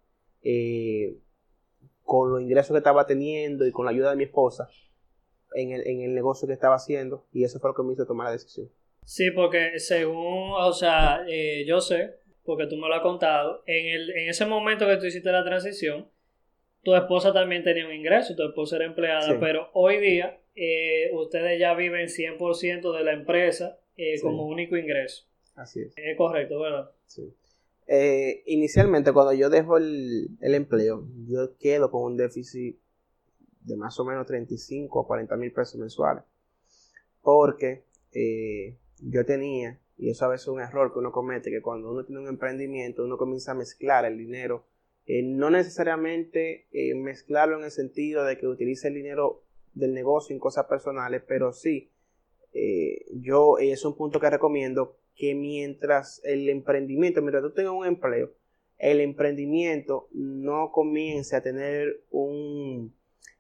eh, 0.42 1.18
con 2.04 2.30
los 2.30 2.42
ingresos 2.42 2.72
que 2.72 2.78
estaba 2.78 3.06
teniendo 3.06 3.66
y 3.66 3.72
con 3.72 3.84
la 3.84 3.92
ayuda 3.92 4.10
de 4.10 4.16
mi 4.16 4.24
esposa 4.24 4.68
en 5.54 5.72
el, 5.72 5.86
en 5.86 6.02
el 6.02 6.14
negocio 6.14 6.46
que 6.46 6.54
estaba 6.54 6.76
haciendo 6.76 7.26
y 7.32 7.44
eso 7.44 7.60
fue 7.60 7.70
lo 7.70 7.74
que 7.74 7.82
me 7.82 7.92
hizo 7.92 8.06
tomar 8.06 8.26
la 8.26 8.32
decisión. 8.32 8.68
Sí, 9.04 9.30
porque 9.30 9.78
según, 9.78 10.52
o 10.52 10.72
sea, 10.72 11.24
eh, 11.28 11.64
yo 11.66 11.80
sé, 11.80 12.16
porque 12.44 12.66
tú 12.66 12.76
me 12.76 12.88
lo 12.88 12.94
has 12.94 13.02
contado, 13.02 13.62
en, 13.66 13.86
el, 13.86 14.10
en 14.10 14.28
ese 14.28 14.46
momento 14.46 14.86
que 14.86 14.96
tú 14.96 15.06
hiciste 15.06 15.32
la 15.32 15.44
transición, 15.44 16.08
tu 16.82 16.94
esposa 16.94 17.32
también 17.32 17.62
tenía 17.62 17.86
un 17.86 17.92
ingreso, 17.92 18.34
tu 18.34 18.44
esposa 18.44 18.76
era 18.76 18.86
empleada, 18.86 19.38
pero 19.38 19.70
hoy 19.72 19.98
día 19.98 20.40
eh, 20.54 21.10
ustedes 21.14 21.58
ya 21.58 21.74
viven 21.74 22.08
100% 22.08 22.96
de 22.96 23.04
la 23.04 23.12
empresa 23.12 23.78
eh, 23.96 24.20
como 24.20 24.46
único 24.46 24.76
ingreso. 24.76 25.24
Así 25.54 25.80
es. 25.80 25.92
Es 25.96 26.16
correcto, 26.16 26.60
¿verdad? 26.60 26.90
Sí. 27.06 27.32
Eh, 27.86 28.42
inicialmente, 28.46 29.12
cuando 29.12 29.32
yo 29.32 29.50
dejo 29.50 29.76
el, 29.76 30.36
empleo, 30.40 31.06
yo 31.26 31.56
quedo 31.58 31.90
con 31.90 32.04
un 32.04 32.16
déficit 32.16 32.78
de 33.60 33.76
más 33.76 33.98
o 34.00 34.04
menos 34.04 34.26
35 34.26 35.00
o 35.00 35.06
40 35.06 35.36
mil 35.36 35.52
pesos 35.52 35.78
mensuales. 35.78 36.24
Porque 37.20 37.84
yo 38.98 39.24
tenía, 39.24 39.80
y 39.96 40.10
eso 40.10 40.24
a 40.24 40.28
veces 40.28 40.44
es 40.44 40.48
un 40.48 40.60
error 40.60 40.92
que 40.92 40.98
uno 40.98 41.12
comete, 41.12 41.50
que 41.50 41.62
cuando 41.62 41.90
uno 41.90 42.04
tiene 42.04 42.20
un 42.20 42.28
emprendimiento, 42.28 43.04
uno 43.04 43.16
comienza 43.16 43.52
a 43.52 43.54
mezclar 43.54 44.04
el 44.04 44.18
dinero 44.18 44.64
eh, 45.06 45.22
no 45.22 45.50
necesariamente 45.50 46.68
eh, 46.72 46.94
mezclarlo 46.94 47.58
en 47.58 47.64
el 47.64 47.70
sentido 47.72 48.24
de 48.24 48.38
que 48.38 48.46
utilice 48.46 48.88
el 48.88 48.94
dinero 48.94 49.42
del 49.74 49.94
negocio 49.94 50.32
en 50.32 50.38
cosas 50.38 50.66
personales, 50.66 51.22
pero 51.26 51.52
sí, 51.52 51.90
eh, 52.52 53.06
yo 53.12 53.58
es 53.58 53.84
un 53.84 53.96
punto 53.96 54.20
que 54.20 54.30
recomiendo 54.30 54.96
que 55.14 55.34
mientras 55.34 56.20
el 56.24 56.48
emprendimiento, 56.48 57.20
mientras 57.20 57.42
tú 57.42 57.52
tengas 57.52 57.72
un 57.72 57.86
empleo, 57.86 58.32
el 58.78 59.00
emprendimiento 59.00 60.08
no 60.12 60.72
comience 60.72 61.36
a 61.36 61.42
tener 61.42 62.02
un, 62.10 62.94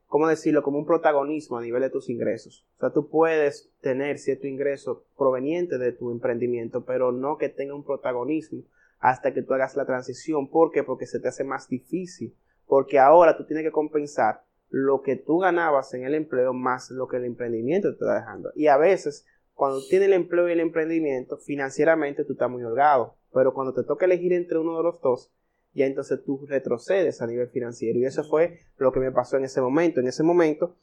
¿cómo 0.06 0.28
decirlo?, 0.28 0.62
como 0.62 0.78
un 0.78 0.86
protagonismo 0.86 1.58
a 1.58 1.62
nivel 1.62 1.82
de 1.82 1.90
tus 1.90 2.08
ingresos. 2.08 2.64
O 2.76 2.80
sea, 2.80 2.90
tú 2.90 3.08
puedes 3.08 3.70
tener 3.80 4.18
cierto 4.18 4.46
ingreso 4.46 5.04
proveniente 5.16 5.78
de 5.78 5.92
tu 5.92 6.10
emprendimiento, 6.12 6.84
pero 6.84 7.10
no 7.10 7.38
que 7.38 7.48
tenga 7.48 7.74
un 7.74 7.84
protagonismo 7.84 8.62
hasta 9.00 9.34
que 9.34 9.42
tú 9.42 9.52
hagas 9.52 9.76
la 9.76 9.84
transición. 9.84 10.48
¿Por 10.48 10.70
qué? 10.70 10.84
Porque 10.84 11.06
se 11.06 11.18
te 11.18 11.28
hace 11.28 11.42
más 11.42 11.68
difícil. 11.68 12.36
Porque 12.66 13.00
ahora 13.00 13.36
tú 13.36 13.44
tienes 13.44 13.64
que 13.64 13.72
compensar 13.72 14.44
lo 14.70 15.02
que 15.02 15.16
tú 15.16 15.38
ganabas 15.38 15.92
en 15.92 16.04
el 16.04 16.14
empleo 16.14 16.54
más 16.54 16.90
lo 16.90 17.06
que 17.06 17.18
el 17.18 17.24
emprendimiento 17.24 17.88
te 17.88 17.94
está 17.94 18.14
dejando. 18.14 18.52
Y 18.54 18.68
a 18.68 18.78
veces, 18.78 19.26
cuando 19.54 19.80
tienes 19.86 20.08
el 20.08 20.14
empleo 20.14 20.48
y 20.48 20.52
el 20.52 20.60
emprendimiento, 20.60 21.36
financieramente 21.38 22.24
tú 22.24 22.32
estás 22.32 22.50
muy 22.50 22.62
holgado. 22.62 23.16
Pero 23.32 23.54
cuando 23.54 23.72
te 23.72 23.82
toca 23.82 24.06
elegir 24.06 24.32
entre 24.32 24.58
uno 24.58 24.76
de 24.76 24.82
los 24.82 25.00
dos, 25.00 25.30
ya 25.74 25.86
entonces 25.86 26.22
tú 26.24 26.44
retrocedes 26.46 27.22
a 27.22 27.26
nivel 27.26 27.48
financiero. 27.48 27.98
Y 27.98 28.04
eso 28.04 28.24
fue 28.24 28.60
lo 28.76 28.92
que 28.92 29.00
me 29.00 29.12
pasó 29.12 29.36
en 29.36 29.44
ese 29.44 29.60
momento. 29.60 30.00
En 30.00 30.08
ese 30.08 30.22
momento 30.22 30.76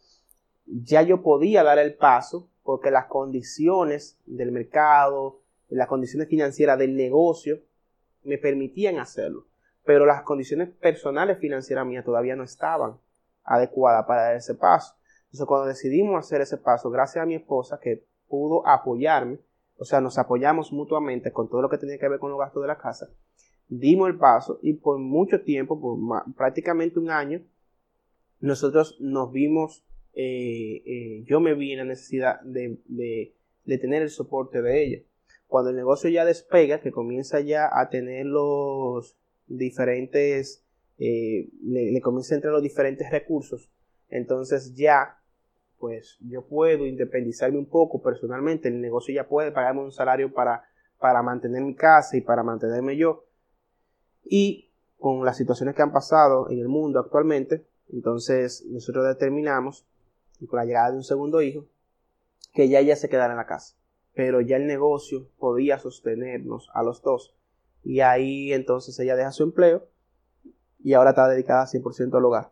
ya 0.65 1.01
yo 1.01 1.21
podía 1.21 1.63
dar 1.63 1.79
el 1.79 1.95
paso 1.95 2.49
porque 2.63 2.91
las 2.91 3.05
condiciones 3.05 4.19
del 4.25 4.51
mercado, 4.51 5.41
las 5.69 5.87
condiciones 5.87 6.27
financieras 6.27 6.77
del 6.77 6.95
negocio 6.95 7.59
me 8.23 8.37
permitían 8.37 8.99
hacerlo, 8.99 9.47
pero 9.85 10.05
las 10.05 10.23
condiciones 10.23 10.69
personales 10.69 11.39
financieras 11.39 11.85
mías 11.85 12.05
todavía 12.05 12.35
no 12.35 12.43
estaban 12.43 12.97
adecuadas 13.43 14.05
para 14.05 14.23
dar 14.23 14.35
ese 14.35 14.55
paso. 14.55 14.95
Entonces, 15.25 15.47
cuando 15.47 15.67
decidimos 15.67 16.19
hacer 16.19 16.41
ese 16.41 16.57
paso, 16.57 16.89
gracias 16.89 17.23
a 17.23 17.25
mi 17.25 17.35
esposa 17.35 17.79
que 17.79 18.03
pudo 18.29 18.67
apoyarme, 18.67 19.39
o 19.77 19.85
sea, 19.85 20.01
nos 20.01 20.17
apoyamos 20.17 20.71
mutuamente 20.71 21.31
con 21.31 21.49
todo 21.49 21.61
lo 21.61 21.69
que 21.69 21.77
tenía 21.77 21.97
que 21.97 22.07
ver 22.07 22.19
con 22.19 22.31
los 22.31 22.39
gastos 22.39 22.61
de 22.61 22.67
la 22.67 22.77
casa, 22.77 23.09
dimos 23.67 24.09
el 24.09 24.17
paso 24.17 24.59
y 24.61 24.73
por 24.73 24.97
mucho 24.99 25.41
tiempo, 25.41 25.79
por 25.79 25.97
prácticamente 26.35 26.99
un 26.99 27.09
año, 27.09 27.41
nosotros 28.39 28.97
nos 28.99 29.31
vimos, 29.31 29.85
eh, 30.13 30.81
eh, 30.85 31.23
yo 31.25 31.39
me 31.39 31.53
vi 31.53 31.73
en 31.73 31.79
la 31.79 31.85
necesidad 31.85 32.39
de, 32.41 32.79
de 32.87 33.77
tener 33.77 34.01
el 34.01 34.09
soporte 34.09 34.61
de 34.61 34.83
ella. 34.83 35.01
Cuando 35.47 35.71
el 35.71 35.77
negocio 35.77 36.09
ya 36.09 36.25
despega, 36.25 36.79
que 36.79 36.91
comienza 36.91 37.39
ya 37.39 37.69
a 37.71 37.89
tener 37.89 38.25
los 38.25 39.17
diferentes, 39.47 40.63
eh, 40.97 41.49
le, 41.63 41.99
comienza 42.01 42.35
a 42.35 42.37
entrar 42.37 42.53
los 42.53 42.61
diferentes 42.61 43.09
recursos, 43.09 43.71
entonces 44.09 44.75
ya, 44.75 45.18
pues 45.79 46.17
yo 46.21 46.45
puedo 46.45 46.85
independizarme 46.85 47.57
un 47.57 47.67
poco 47.67 48.01
personalmente, 48.01 48.67
el 48.67 48.81
negocio 48.81 49.13
ya 49.13 49.27
puede 49.27 49.51
pagarme 49.51 49.81
un 49.81 49.91
salario 49.91 50.33
para, 50.33 50.63
para 50.99 51.23
mantener 51.23 51.61
mi 51.63 51.75
casa 51.75 52.17
y 52.17 52.21
para 52.21 52.43
mantenerme 52.43 52.97
yo. 52.97 53.25
Y 54.23 54.71
con 54.97 55.23
las 55.25 55.37
situaciones 55.37 55.75
que 55.75 55.81
han 55.81 55.93
pasado 55.93 56.49
en 56.49 56.59
el 56.59 56.67
mundo 56.67 56.99
actualmente, 56.99 57.65
entonces 57.91 58.65
nosotros 58.67 59.07
determinamos, 59.07 59.87
y 60.39 60.47
con 60.47 60.57
la 60.57 60.65
llegada 60.65 60.91
de 60.91 60.97
un 60.97 61.03
segundo 61.03 61.41
hijo, 61.41 61.65
que 62.53 62.67
ya 62.67 62.79
ella 62.79 62.95
se 62.95 63.09
quedara 63.09 63.33
en 63.33 63.37
la 63.37 63.45
casa 63.45 63.79
pero 64.19 64.41
ya 64.41 64.57
el 64.57 64.67
negocio 64.67 65.29
podía 65.37 65.79
sostenernos 65.79 66.69
a 66.73 66.83
los 66.83 67.01
dos. 67.01 67.33
Y 67.85 68.01
ahí 68.01 68.51
entonces 68.51 68.99
ella 68.99 69.15
deja 69.15 69.31
su 69.31 69.43
empleo 69.43 69.87
y 70.83 70.91
ahora 70.91 71.11
está 71.11 71.29
dedicada 71.29 71.65
100% 71.65 72.17
al 72.17 72.25
hogar. 72.25 72.51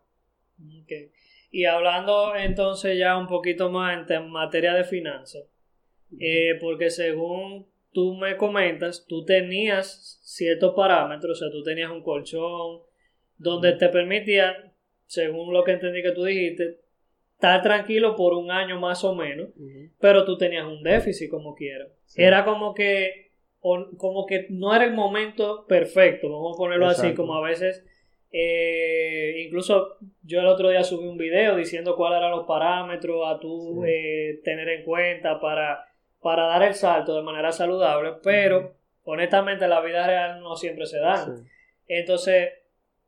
Y 1.50 1.64
hablando 1.64 2.34
entonces 2.36 2.98
ya 2.98 3.16
un 3.16 3.26
poquito 3.26 3.70
más 3.70 4.10
en 4.10 4.30
materia 4.30 4.74
de 4.74 4.84
finanzas, 4.84 5.44
eh, 6.18 6.56
porque 6.60 6.90
según 6.90 7.66
tú 7.92 8.14
me 8.14 8.36
comentas, 8.36 9.06
tú 9.08 9.24
tenías 9.24 10.20
ciertos 10.22 10.74
parámetros, 10.74 11.38
o 11.38 11.44
sea, 11.44 11.50
tú 11.50 11.62
tenías 11.62 11.90
un 11.90 12.02
colchón 12.02 12.82
donde 13.36 13.72
te 13.72 13.88
permitía, 13.88 14.72
según 15.06 15.52
lo 15.52 15.64
que 15.64 15.72
entendí 15.72 16.02
que 16.02 16.12
tú 16.12 16.24
dijiste, 16.24 16.80
estar 17.34 17.62
tranquilo 17.62 18.16
por 18.16 18.34
un 18.34 18.50
año 18.50 18.80
más 18.80 19.04
o 19.04 19.14
menos, 19.14 19.50
pero 20.00 20.24
tú 20.24 20.36
tenías 20.36 20.66
un 20.66 20.82
déficit 20.82 21.30
como 21.30 21.54
quieras. 21.54 21.88
Era 22.16 22.44
como 22.44 22.74
que, 22.74 23.30
como 23.60 24.26
que 24.26 24.46
no 24.50 24.74
era 24.74 24.84
el 24.84 24.92
momento 24.92 25.64
perfecto, 25.66 26.28
vamos 26.30 26.56
a 26.56 26.58
ponerlo 26.58 26.86
así, 26.86 27.14
como 27.14 27.34
a 27.34 27.48
veces, 27.48 27.86
eh, 28.30 29.42
incluso 29.46 29.96
yo 30.22 30.40
el 30.40 30.46
otro 30.46 30.68
día 30.68 30.84
subí 30.84 31.06
un 31.06 31.16
video 31.16 31.56
diciendo 31.56 31.96
cuáles 31.96 32.18
eran 32.18 32.32
los 32.32 32.46
parámetros 32.46 33.22
a 33.26 33.40
tú 33.40 33.84
eh, 33.86 34.40
tener 34.44 34.68
en 34.68 34.84
cuenta 34.84 35.40
para, 35.40 35.86
para 36.20 36.46
dar 36.46 36.62
el 36.62 36.74
salto 36.74 37.16
de 37.16 37.22
manera 37.22 37.52
saludable, 37.52 38.14
pero 38.22 38.74
honestamente 39.04 39.66
la 39.66 39.80
vida 39.80 40.06
real 40.06 40.40
no 40.40 40.56
siempre 40.56 40.86
se 40.86 40.98
da. 40.98 41.26
Entonces, 41.86 42.50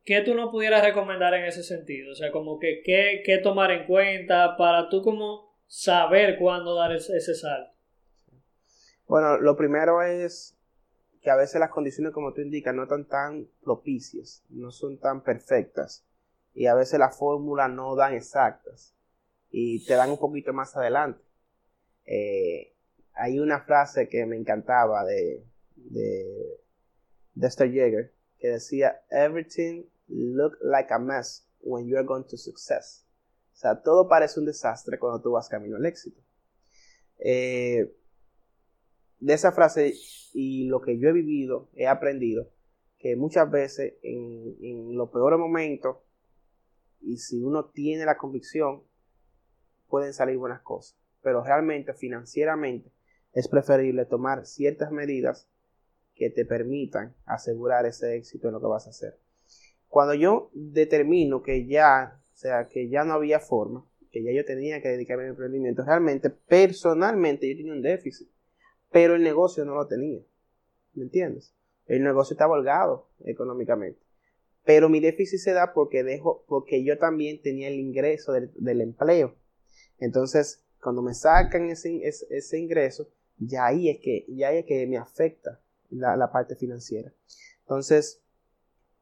¿qué 0.04 0.22
tú 0.22 0.34
no 0.34 0.50
pudieras 0.50 0.82
recomendar 0.82 1.34
en 1.34 1.44
ese 1.44 1.62
sentido? 1.62 2.12
O 2.12 2.14
sea, 2.14 2.30
como 2.30 2.58
que 2.58 2.82
qué, 2.82 3.38
tomar 3.42 3.70
en 3.70 3.86
cuenta 3.86 4.56
para 4.56 4.88
tú 4.88 5.02
como 5.02 5.54
saber 5.66 6.38
cuándo 6.38 6.74
dar 6.74 6.92
ese, 6.92 7.34
salto. 7.34 7.72
Bueno, 9.06 9.38
lo 9.38 9.56
primero 9.56 10.02
es 10.02 10.56
que 11.20 11.30
a 11.30 11.36
veces 11.36 11.60
las 11.60 11.70
condiciones, 11.70 12.12
como 12.12 12.32
tú 12.32 12.40
indicas, 12.40 12.74
no 12.74 12.84
están 12.84 13.06
tan 13.06 13.48
propicias, 13.62 14.42
no 14.48 14.70
son 14.70 14.98
tan 14.98 15.22
perfectas. 15.22 16.04
Y 16.54 16.66
a 16.66 16.74
veces 16.74 16.98
las 16.98 17.16
fórmulas 17.16 17.70
no 17.70 17.94
dan 17.94 18.14
exactas. 18.14 18.94
Y 19.50 19.84
te 19.84 19.94
dan 19.94 20.10
un 20.10 20.18
poquito 20.18 20.52
más 20.52 20.76
adelante. 20.76 21.22
Eh, 22.06 22.74
hay 23.12 23.38
una 23.38 23.60
frase 23.60 24.08
que 24.08 24.24
me 24.24 24.36
encantaba 24.36 25.04
de, 25.04 25.44
de 25.76 26.60
Dexter 27.34 27.70
Yeager 27.70 28.12
que 28.38 28.48
decía, 28.48 29.02
Everything 29.10 29.84
look 30.08 30.56
like 30.62 30.92
a 30.92 30.98
mess 30.98 31.46
when 31.60 31.86
you 31.86 31.96
are 31.96 32.06
going 32.06 32.24
to 32.24 32.36
success. 32.36 33.04
O 33.52 33.56
sea, 33.56 33.82
todo 33.82 34.08
parece 34.08 34.40
un 34.40 34.46
desastre 34.46 34.98
cuando 34.98 35.20
tú 35.20 35.32
vas 35.32 35.48
camino 35.48 35.76
al 35.76 35.84
éxito. 35.84 36.20
Eh, 37.18 37.94
de 39.20 39.34
esa 39.34 39.52
frase 39.52 39.94
y 40.32 40.66
lo 40.66 40.80
que 40.80 40.98
yo 40.98 41.08
he 41.08 41.12
vivido, 41.12 41.68
he 41.74 41.86
aprendido 41.86 42.50
que 42.98 43.16
muchas 43.16 43.50
veces 43.50 43.94
en, 44.02 44.96
los 44.96 45.10
peores 45.10 45.38
momentos, 45.38 45.96
y 47.00 47.16
si 47.16 47.42
uno 47.42 47.70
tiene 47.70 48.04
la 48.04 48.18
convicción, 48.18 48.82
pueden 49.88 50.12
salir 50.12 50.36
buenas 50.36 50.60
cosas. 50.60 50.98
Pero 51.22 51.42
realmente, 51.42 51.94
financieramente, 51.94 52.92
es 53.32 53.48
preferible 53.48 54.04
tomar 54.04 54.44
ciertas 54.44 54.92
medidas 54.92 55.48
que 56.14 56.28
te 56.28 56.44
permitan 56.44 57.14
asegurar 57.24 57.86
ese 57.86 58.16
éxito 58.16 58.48
en 58.48 58.54
lo 58.54 58.60
que 58.60 58.66
vas 58.66 58.86
a 58.86 58.90
hacer. 58.90 59.18
Cuando 59.88 60.12
yo 60.12 60.50
determino 60.52 61.42
que 61.42 61.66
ya, 61.66 62.20
o 62.34 62.36
sea, 62.36 62.68
que 62.68 62.90
ya 62.90 63.04
no 63.04 63.14
había 63.14 63.40
forma, 63.40 63.86
que 64.10 64.22
ya 64.22 64.32
yo 64.32 64.44
tenía 64.44 64.82
que 64.82 64.88
dedicarme 64.88 65.24
al 65.24 65.30
emprendimiento, 65.30 65.84
realmente, 65.84 66.28
personalmente 66.28 67.48
yo 67.48 67.56
tenía 67.56 67.72
un 67.72 67.82
déficit, 67.82 68.28
pero 68.90 69.14
el 69.14 69.22
negocio 69.22 69.64
no 69.64 69.74
lo 69.74 69.86
tenía. 69.86 70.22
¿Me 70.94 71.04
entiendes? 71.04 71.54
El 71.86 72.02
negocio 72.04 72.34
está 72.34 72.48
holgado 72.48 73.08
económicamente. 73.24 74.00
Pero 74.64 74.88
mi 74.88 75.00
déficit 75.00 75.40
se 75.40 75.52
da 75.52 75.72
porque 75.72 76.04
dejo, 76.04 76.44
porque 76.46 76.84
yo 76.84 76.98
también 76.98 77.40
tenía 77.40 77.68
el 77.68 77.80
ingreso 77.80 78.32
del, 78.32 78.80
empleo. 78.80 79.34
Entonces, 79.98 80.64
cuando 80.82 81.02
me 81.02 81.14
sacan 81.14 81.70
ese, 81.70 82.00
ese, 82.04 82.58
ingreso, 82.58 83.08
ya 83.38 83.66
ahí 83.66 83.88
es 83.88 83.98
que, 84.00 84.26
ya 84.28 84.52
es 84.52 84.66
que 84.66 84.86
me 84.86 84.98
afecta 84.98 85.60
la, 85.88 86.16
la 86.16 86.30
parte 86.30 86.56
financiera. 86.56 87.12
Entonces, 87.60 88.22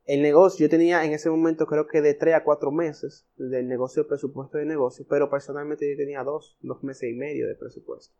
el 0.04 0.22
negocio, 0.22 0.64
yo 0.64 0.70
tenía 0.70 1.04
en 1.04 1.12
ese 1.12 1.28
momento 1.28 1.66
creo 1.66 1.86
que 1.86 2.00
de 2.00 2.14
3 2.14 2.36
a 2.36 2.44
4 2.44 2.70
meses 2.70 3.26
del 3.36 3.68
negocio, 3.68 4.06
presupuesto 4.08 4.56
de 4.56 4.64
negocio, 4.64 5.04
pero 5.08 5.28
personalmente 5.28 5.90
yo 5.90 5.96
tenía 5.98 6.22
dos, 6.22 6.56
dos 6.62 6.82
meses 6.82 7.10
y 7.10 7.14
medio 7.14 7.46
de 7.46 7.54
presupuesto. 7.54 8.14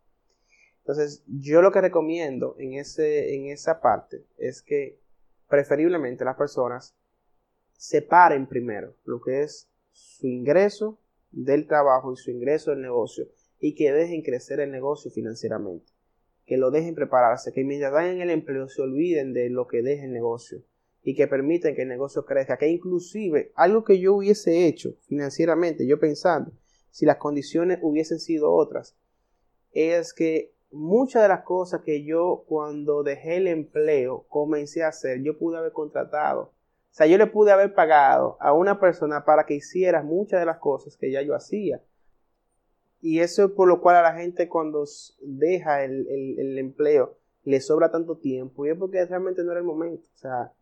Entonces, 0.89 1.23
yo 1.27 1.61
lo 1.61 1.71
que 1.71 1.83
recomiendo 1.83 2.57
en, 2.59 2.73
ese, 2.73 3.35
en 3.35 3.49
esa 3.49 3.83
parte 3.83 4.25
es 4.39 4.63
que 4.63 4.99
preferiblemente 5.47 6.25
las 6.25 6.39
personas 6.39 6.97
separen 7.77 8.47
primero 8.47 8.95
lo 9.05 9.21
que 9.21 9.43
es 9.43 9.69
su 9.93 10.27
ingreso 10.27 10.99
del 11.31 11.67
trabajo 11.67 12.15
y 12.15 12.17
su 12.17 12.31
ingreso 12.31 12.71
del 12.71 12.81
negocio 12.81 13.29
y 13.61 13.75
que 13.75 13.93
dejen 13.93 14.23
crecer 14.23 14.61
el 14.61 14.71
negocio 14.71 15.11
financieramente, 15.11 15.93
que 16.47 16.57
lo 16.57 16.71
dejen 16.71 16.95
prepararse, 16.95 17.53
que 17.53 17.65
mientras 17.65 17.93
vayan 17.93 18.15
en 18.15 18.23
el 18.23 18.31
empleo 18.31 18.67
se 18.67 18.81
olviden 18.81 19.35
de 19.35 19.51
lo 19.51 19.67
que 19.67 19.83
deje 19.83 20.07
el 20.07 20.15
negocio 20.15 20.63
y 21.03 21.15
que 21.15 21.29
permiten 21.29 21.75
que 21.75 21.83
el 21.83 21.89
negocio 21.89 22.25
crezca, 22.25 22.57
que 22.57 22.69
inclusive 22.69 23.53
algo 23.57 23.85
que 23.85 24.01
yo 24.01 24.15
hubiese 24.15 24.67
hecho 24.67 24.95
financieramente, 25.03 25.87
yo 25.87 26.01
pensando, 26.01 26.51
si 26.91 27.05
las 27.05 27.19
condiciones 27.19 27.79
hubiesen 27.83 28.21
sido 28.21 28.55
otras, 28.55 28.97
es 29.73 30.15
que 30.15 30.57
muchas 30.71 31.23
de 31.23 31.29
las 31.29 31.43
cosas 31.43 31.83
que 31.83 32.05
yo 32.05 32.45
cuando 32.47 33.03
dejé 33.03 33.37
el 33.37 33.47
empleo 33.47 34.27
comencé 34.29 34.83
a 34.83 34.89
hacer, 34.89 35.23
yo 35.23 35.39
pude 35.39 35.59
haber 35.59 35.73
contratado. 35.73 36.53
O 36.91 36.95
sea, 36.99 37.07
yo 37.07 37.19
le 37.19 37.27
pude 37.27 37.53
haber 37.53 37.75
pagado 37.75 38.37
a 38.41 38.53
una 38.53 38.81
persona 38.81 39.25
para 39.25 39.47
que 39.47 39.55
hiciera 39.55 40.03
muchas 40.03 40.41
de 40.41 40.47
las 40.47 40.59
cosas 40.59 40.97
que 40.97 41.11
ya 41.11 41.23
yo 41.23 41.35
hacía. 41.35 41.83
Y 43.01 43.21
eso 43.21 43.45
es 43.45 43.51
por 43.53 43.69
lo 43.69 43.81
cual 43.81 43.97
a 43.97 44.03
la 44.03 44.15
gente 44.15 44.49
cuando 44.49 44.85
deja 45.21 45.85
el, 45.85 46.59
empleo 46.59 47.17
le 47.45 47.61
sobra 47.61 47.91
tanto 47.91 48.19
tiempo 48.19 48.67
y 48.67 48.71
es 48.71 48.77
porque 48.77 49.05
realmente 49.07 49.45
no 49.45 49.53
era 49.53 49.61
el 49.61 49.67
momento. 49.67 50.09
O 50.13 50.19
sea, 50.19 50.53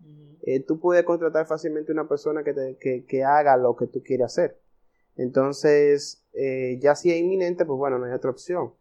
eh, 0.42 0.60
tú 0.60 0.78
puedes 0.78 1.04
contratar 1.04 1.46
fácilmente 1.46 1.92
a 1.92 1.94
una 1.94 2.08
persona 2.08 2.44
que, 2.44 2.52
te, 2.52 3.04
que, 3.06 3.24
haga 3.24 3.56
lo 3.56 3.74
que 3.74 3.86
tú 3.86 4.02
quieres 4.02 4.26
hacer. 4.26 4.60
Entonces, 5.16 6.22
eh, 6.34 6.78
ya 6.80 6.94
si 6.94 7.10
es 7.10 7.18
inminente, 7.18 7.64
pues 7.64 7.78
bueno, 7.78 7.98
no 7.98 8.04
hay 8.04 8.12
otra 8.12 8.30
opción. 8.30 8.74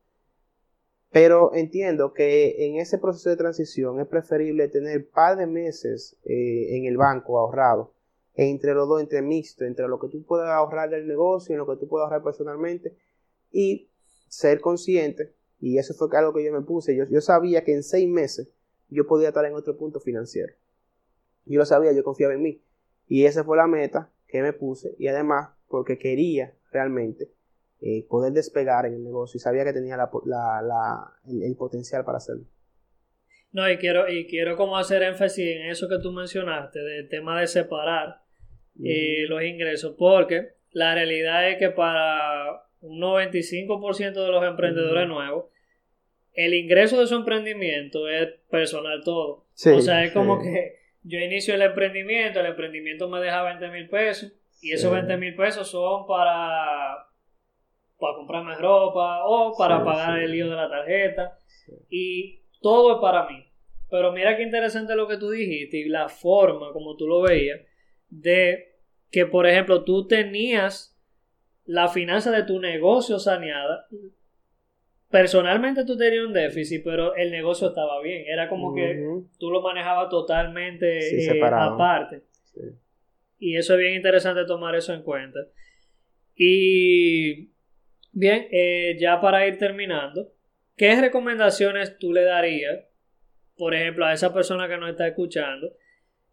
Pero 1.16 1.54
entiendo 1.54 2.12
que 2.12 2.68
en 2.68 2.76
ese 2.76 2.98
proceso 2.98 3.30
de 3.30 3.38
transición 3.38 4.02
es 4.02 4.08
preferible 4.08 4.68
tener 4.68 4.98
un 4.98 5.08
par 5.14 5.38
de 5.38 5.48
meses 5.48 6.18
eh, 6.26 6.76
en 6.76 6.84
el 6.84 6.98
banco 6.98 7.40
ahorrado, 7.40 7.94
entre 8.34 8.74
los 8.74 8.90
dos, 8.90 9.00
entre 9.00 9.22
mixto, 9.22 9.64
entre 9.64 9.88
lo 9.88 9.98
que 9.98 10.10
tú 10.10 10.26
puedas 10.26 10.50
ahorrar 10.50 10.90
del 10.90 11.08
negocio 11.08 11.56
y 11.56 11.58
lo 11.58 11.66
que 11.66 11.78
tú 11.78 11.88
puedas 11.88 12.08
ahorrar 12.08 12.22
personalmente, 12.22 12.98
y 13.50 13.88
ser 14.28 14.60
consciente, 14.60 15.34
y 15.62 15.78
eso 15.78 15.94
fue 15.94 16.10
algo 16.18 16.34
que 16.34 16.44
yo 16.44 16.52
me 16.52 16.64
puse, 16.64 16.94
yo, 16.98 17.06
yo 17.06 17.22
sabía 17.22 17.64
que 17.64 17.72
en 17.72 17.84
seis 17.84 18.10
meses 18.10 18.50
yo 18.90 19.08
podía 19.08 19.30
estar 19.30 19.46
en 19.46 19.54
otro 19.54 19.78
punto 19.78 20.02
financiero. 20.02 20.54
Yo 21.46 21.60
lo 21.60 21.66
sabía, 21.66 21.94
yo 21.94 22.04
confiaba 22.04 22.34
en 22.34 22.42
mí. 22.42 22.62
Y 23.08 23.24
esa 23.24 23.46
fue 23.46 23.56
la 23.56 23.68
meta 23.68 24.12
que 24.28 24.42
me 24.42 24.52
puse, 24.52 24.96
y 25.00 25.08
además 25.08 25.52
porque 25.70 25.98
quería 25.98 26.58
realmente 26.74 27.32
eh, 27.82 28.06
poder 28.10 28.34
despegar 28.34 28.86
en 28.86 28.94
el 28.94 29.04
negocio 29.04 29.38
y 29.38 29.42
sabía 29.42 29.64
que 29.64 29.74
tenía 29.74 29.96
el, 29.96 31.56
potencial 31.56 32.06
para 32.06 32.18
hacerlo. 32.18 32.46
No, 33.52 33.70
y 33.70 33.78
quiero, 33.78 34.10
y 34.10 34.26
quiero 34.28 34.58
como 34.58 34.78
hacer 34.78 35.04
énfasis 35.04 35.56
en 35.58 35.70
eso 35.70 35.88
que 35.88 36.00
tú 36.00 36.12
mencionaste, 36.12 36.80
del 36.80 37.08
tema 37.10 37.40
de 37.40 37.48
separar 37.48 38.22
eh, 38.84 39.26
los 39.28 39.44
ingresos, 39.44 39.96
porque 39.98 40.56
la 40.72 40.94
realidad 40.94 41.50
es 41.50 41.58
que 41.58 41.70
para 41.70 42.64
un 42.82 43.00
95% 43.00 44.14
de 44.14 44.28
los 44.30 44.44
emprendedores 44.44 45.08
nuevos, 45.08 45.46
el 46.34 46.54
ingreso 46.54 47.00
de 47.00 47.08
su 47.08 47.16
emprendimiento 47.16 48.10
es 48.10 48.30
personal 48.50 49.02
todo. 49.04 49.46
o 49.54 49.82
sea, 49.82 50.04
es 50.04 50.12
como 50.12 50.42
que 50.42 50.80
yo 51.04 51.20
inicio 51.20 51.56
el 51.56 51.62
emprendimiento, 51.62 52.40
el 52.40 52.48
emprendimiento 52.48 53.08
me 53.10 53.22
deja 53.22 53.42
20 53.44 53.70
mil 53.70 53.88
pesos 53.90 54.34
y 54.62 54.74
esos 54.74 54.92
20 54.92 55.18
mil 55.18 55.36
pesos 55.36 55.70
son 55.70 56.06
para 56.08 57.08
para 58.00 58.16
comprarme 58.16 58.56
ropa 58.56 59.26
o 59.26 59.56
para 59.58 59.84
pagar 59.84 60.20
el 60.20 60.32
lío 60.32 60.50
de 60.50 60.56
la 60.56 60.70
tarjeta. 60.70 61.38
Y 61.90 62.42
todo 62.62 62.96
es 62.96 63.02
para 63.02 63.28
mí. 63.28 63.46
Pero 63.90 64.12
mira 64.12 64.36
qué 64.36 64.44
interesante 64.44 64.96
lo 64.96 65.08
que 65.08 65.18
tú 65.18 65.30
dijiste 65.30 65.78
y 65.78 65.90
la 65.90 66.10
forma 66.10 66.74
como 66.74 66.96
tú 66.96 67.08
lo 67.08 67.22
veías 67.22 67.62
de 68.10 68.76
que, 69.12 69.26
por 69.26 69.48
ejemplo, 69.48 69.84
tú 69.84 70.08
tenías 70.08 70.96
la 71.66 71.88
finanza 71.88 72.32
de 72.32 72.44
tu 72.44 72.60
negocio 72.60 73.20
saneada. 73.20 73.88
Personalmente 75.10 75.86
tú 75.86 75.98
tenías 75.98 76.26
un 76.26 76.34
déficit, 76.34 76.84
pero 76.84 77.16
el 77.16 77.32
negocio 77.32 77.70
estaba 77.70 78.02
bien. 78.02 78.26
Era 78.28 78.50
como 78.50 78.74
que 78.74 79.02
tú 79.40 79.50
lo 79.52 79.62
manejabas 79.62 80.10
totalmente 80.10 80.98
eh, 80.98 81.42
aparte. 81.44 82.24
Y 83.40 83.56
eso 83.56 83.74
es 83.74 83.80
bien 83.80 83.96
interesante 83.96 84.46
tomar 84.46 84.76
eso 84.76 84.94
en 84.94 85.04
cuenta. 85.04 85.40
Y 86.36 87.55
Bien, 88.18 88.48
eh, 88.50 88.96
ya 88.98 89.20
para 89.20 89.46
ir 89.46 89.58
terminando, 89.58 90.32
¿qué 90.78 90.96
recomendaciones 91.02 91.98
tú 91.98 92.14
le 92.14 92.24
darías, 92.24 92.86
por 93.58 93.76
ejemplo, 93.76 94.06
a 94.06 94.14
esa 94.14 94.34
persona 94.34 94.70
que 94.70 94.78
nos 94.78 94.90
está 94.90 95.06
escuchando, 95.06 95.74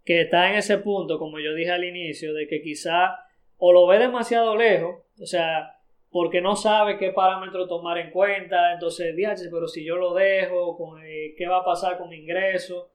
que 0.05 0.21
está 0.21 0.49
en 0.49 0.59
ese 0.59 0.79
punto, 0.79 1.19
como 1.19 1.41
yo 1.41 1.53
dije 1.55 1.73
al 1.73 1.83
inicio, 1.83 2.35
de 2.35 2.47
que 2.47 2.63
quizá 2.63 3.17
o 3.57 3.73
lo 3.73 3.89
ve 3.89 3.99
demasiado 3.99 4.57
lejos, 4.57 5.03
o 5.21 5.27
sea, 5.27 5.77
porque 6.09 6.41
no 6.41 6.55
sabe 6.55 6.99
qué 6.99 7.11
parámetro 7.11 7.67
tomar 7.67 7.99
en 7.99 8.13
cuenta, 8.13 8.75
entonces, 8.75 9.17
diache, 9.17 9.49
pero 9.51 9.67
si 9.67 9.85
yo 9.85 9.97
lo 9.97 10.15
dejo, 10.15 10.97
eh, 11.03 11.35
¿qué 11.37 11.49
va 11.49 11.59
a 11.59 11.65
pasar 11.65 11.99
con 11.99 12.11
mi 12.11 12.19
ingreso? 12.19 12.93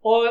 O 0.00 0.28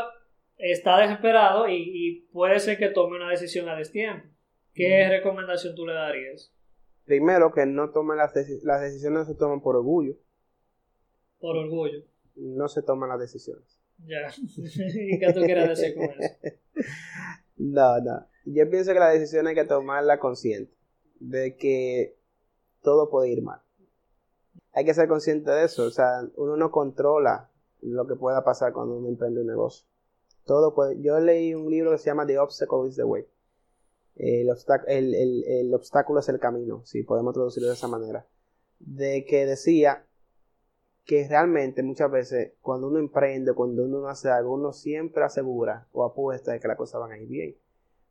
está 0.56 1.00
desesperado 1.00 1.68
y, 1.68 1.78
y, 1.78 2.22
puede 2.32 2.60
ser 2.60 2.78
que 2.78 2.90
tome 2.90 3.18
una 3.18 3.32
decisión 3.32 3.68
a 3.70 3.76
destiempo. 3.76 4.28
¿Qué 4.72 5.10
recomendación 5.10 5.74
tú 5.74 5.88
le 5.88 5.94
darías? 5.94 6.54
Primero, 7.10 7.52
que 7.52 7.65
no 7.65 7.89
tomen 7.89 8.17
las, 8.17 8.36
las 8.62 8.82
decisiones, 8.82 9.19
no 9.22 9.26
se 9.26 9.34
toman 9.34 9.62
por 9.62 9.76
orgullo. 9.76 10.13
Por 11.39 11.58
orgullo. 11.58 12.04
No 12.36 12.67
se 12.67 12.84
toman 12.84 13.10
las 13.10 13.19
decisiones. 13.19 13.80
Ya. 14.06 14.32
¿Y 14.38 15.17
qué 15.17 15.34
tú 15.34 15.39
decir 15.39 15.95
con 15.95 16.04
eso? 16.06 16.36
No, 17.58 18.00
no. 18.00 18.28
Yo 18.45 18.69
pienso 18.69 18.93
que 18.93 19.00
la 19.00 19.10
decisión 19.10 19.48
hay 19.48 19.56
que 19.56 19.65
tomarla 19.65 20.19
consciente. 20.19 20.72
De 21.19 21.58
que 21.58 22.15
todo 22.84 23.10
puede 23.10 23.30
ir 23.30 23.41
mal. 23.41 23.60
Hay 24.74 24.86
que 24.86 24.93
ser 24.93 25.08
consciente 25.08 25.50
de 25.50 25.65
eso. 25.65 25.86
O 25.86 25.89
sea, 25.89 26.22
uno 26.36 26.58
no 26.58 26.69
controla 26.69 27.50
lo 27.82 28.06
que 28.06 28.15
pueda 28.15 28.43
pasar 28.43 28.72
cuando 28.72 28.95
uno 28.95 29.08
emprende 29.08 29.41
un 29.41 29.48
negocio. 29.48 29.88
Todo 30.45 30.76
puede. 30.76 31.02
Yo 31.02 31.19
leí 31.19 31.56
un 31.56 31.72
libro 31.72 31.89
que 31.89 31.98
se 31.98 32.06
llama 32.06 32.28
The 32.28 32.38
Obstacle 32.38 32.88
is 32.88 32.98
the 32.98 33.04
Way 33.04 33.26
el, 34.20 34.50
el, 35.48 35.74
obstáculo 35.74 36.20
es 36.20 36.28
el 36.28 36.40
camino, 36.40 36.82
si 36.86 37.04
podemos 37.04 37.34
traducirlo 37.34 37.70
de 37.70 37.76
esa 37.76 37.88
manera, 37.88 38.26
de 38.80 39.26
que 39.26 39.46
decía 39.46 40.06
que 41.06 41.26
realmente 41.28 41.82
muchas 41.84 42.12
veces 42.12 42.54
cuando 42.62 42.88
uno 42.88 43.00
emprende, 43.00 43.54
cuando 43.54 43.86
uno 43.86 44.08
hace 44.08 44.30
algo, 44.30 44.54
uno 44.54 44.74
siempre 44.74 45.24
asegura 45.24 45.88
o 45.94 46.04
apuesta 46.04 46.52
de 46.52 46.60
que 46.60 46.68
las 46.68 46.78
cosas 46.78 47.00
van 47.00 47.14
a 47.14 47.18
ir 47.18 47.28
bien. 47.28 47.56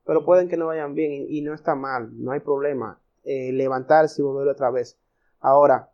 Pero 0.05 0.25
pueden 0.25 0.49
que 0.49 0.57
no 0.57 0.67
vayan 0.67 0.95
bien 0.95 1.27
y, 1.29 1.43
no 1.43 1.53
está 1.53 1.75
mal, 1.75 2.11
no 2.13 2.33
hay 2.33 2.41
problema. 2.41 2.99
Eh, 3.25 3.53
levantarse 3.53 4.23
y 4.23 4.25
volver 4.25 4.49
otra 4.49 4.71
vez. 4.71 4.99
Ahora, 5.41 5.91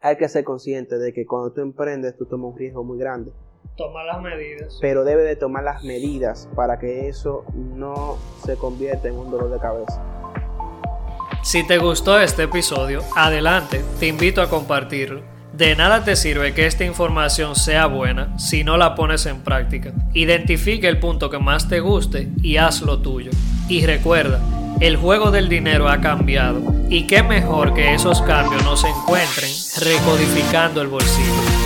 hay 0.00 0.16
que 0.16 0.28
ser 0.28 0.44
consciente 0.44 0.98
de 0.98 1.12
que 1.12 1.26
cuando 1.26 1.52
tú 1.52 1.60
emprendes, 1.60 2.16
tú 2.16 2.26
tomas 2.26 2.52
un 2.52 2.58
riesgo 2.58 2.84
muy 2.84 2.98
grande. 2.98 3.32
Tomar 3.76 4.06
las 4.06 4.22
medidas. 4.22 4.78
Pero 4.80 5.04
debe 5.04 5.22
de 5.22 5.36
tomar 5.36 5.64
las 5.64 5.82
medidas 5.82 6.48
para 6.54 6.78
que 6.78 7.08
eso 7.08 7.44
no 7.54 8.16
se 8.44 8.56
convierta 8.56 9.08
en 9.08 9.14
un 9.14 9.30
dolor 9.30 9.50
de 9.50 9.58
cabeza. 9.58 10.02
Si 11.42 11.66
te 11.66 11.78
gustó 11.78 12.18
este 12.18 12.44
episodio, 12.44 13.02
adelante, 13.14 13.82
te 14.00 14.06
invito 14.06 14.40
a 14.40 14.48
compartirlo. 14.48 15.22
De 15.52 15.76
nada 15.76 16.02
te 16.02 16.16
sirve 16.16 16.54
que 16.54 16.66
esta 16.66 16.84
información 16.84 17.54
sea 17.54 17.86
buena 17.86 18.36
si 18.38 18.64
no 18.64 18.76
la 18.76 18.94
pones 18.94 19.26
en 19.26 19.42
práctica. 19.42 19.92
Identifique 20.14 20.88
el 20.88 20.98
punto 20.98 21.30
que 21.30 21.38
más 21.38 21.68
te 21.68 21.80
guste 21.80 22.28
y 22.42 22.56
haz 22.56 22.80
lo 22.80 23.02
tuyo. 23.02 23.30
Y 23.68 23.86
recuerda, 23.86 24.40
el 24.80 24.96
juego 24.96 25.30
del 25.30 25.48
dinero 25.48 25.88
ha 25.88 26.00
cambiado 26.00 26.60
y 26.88 27.06
qué 27.06 27.22
mejor 27.22 27.74
que 27.74 27.94
esos 27.94 28.20
cambios 28.22 28.64
no 28.64 28.76
se 28.76 28.88
encuentren 28.88 29.50
recodificando 29.80 30.80
el 30.80 30.88
bolsillo. 30.88 31.63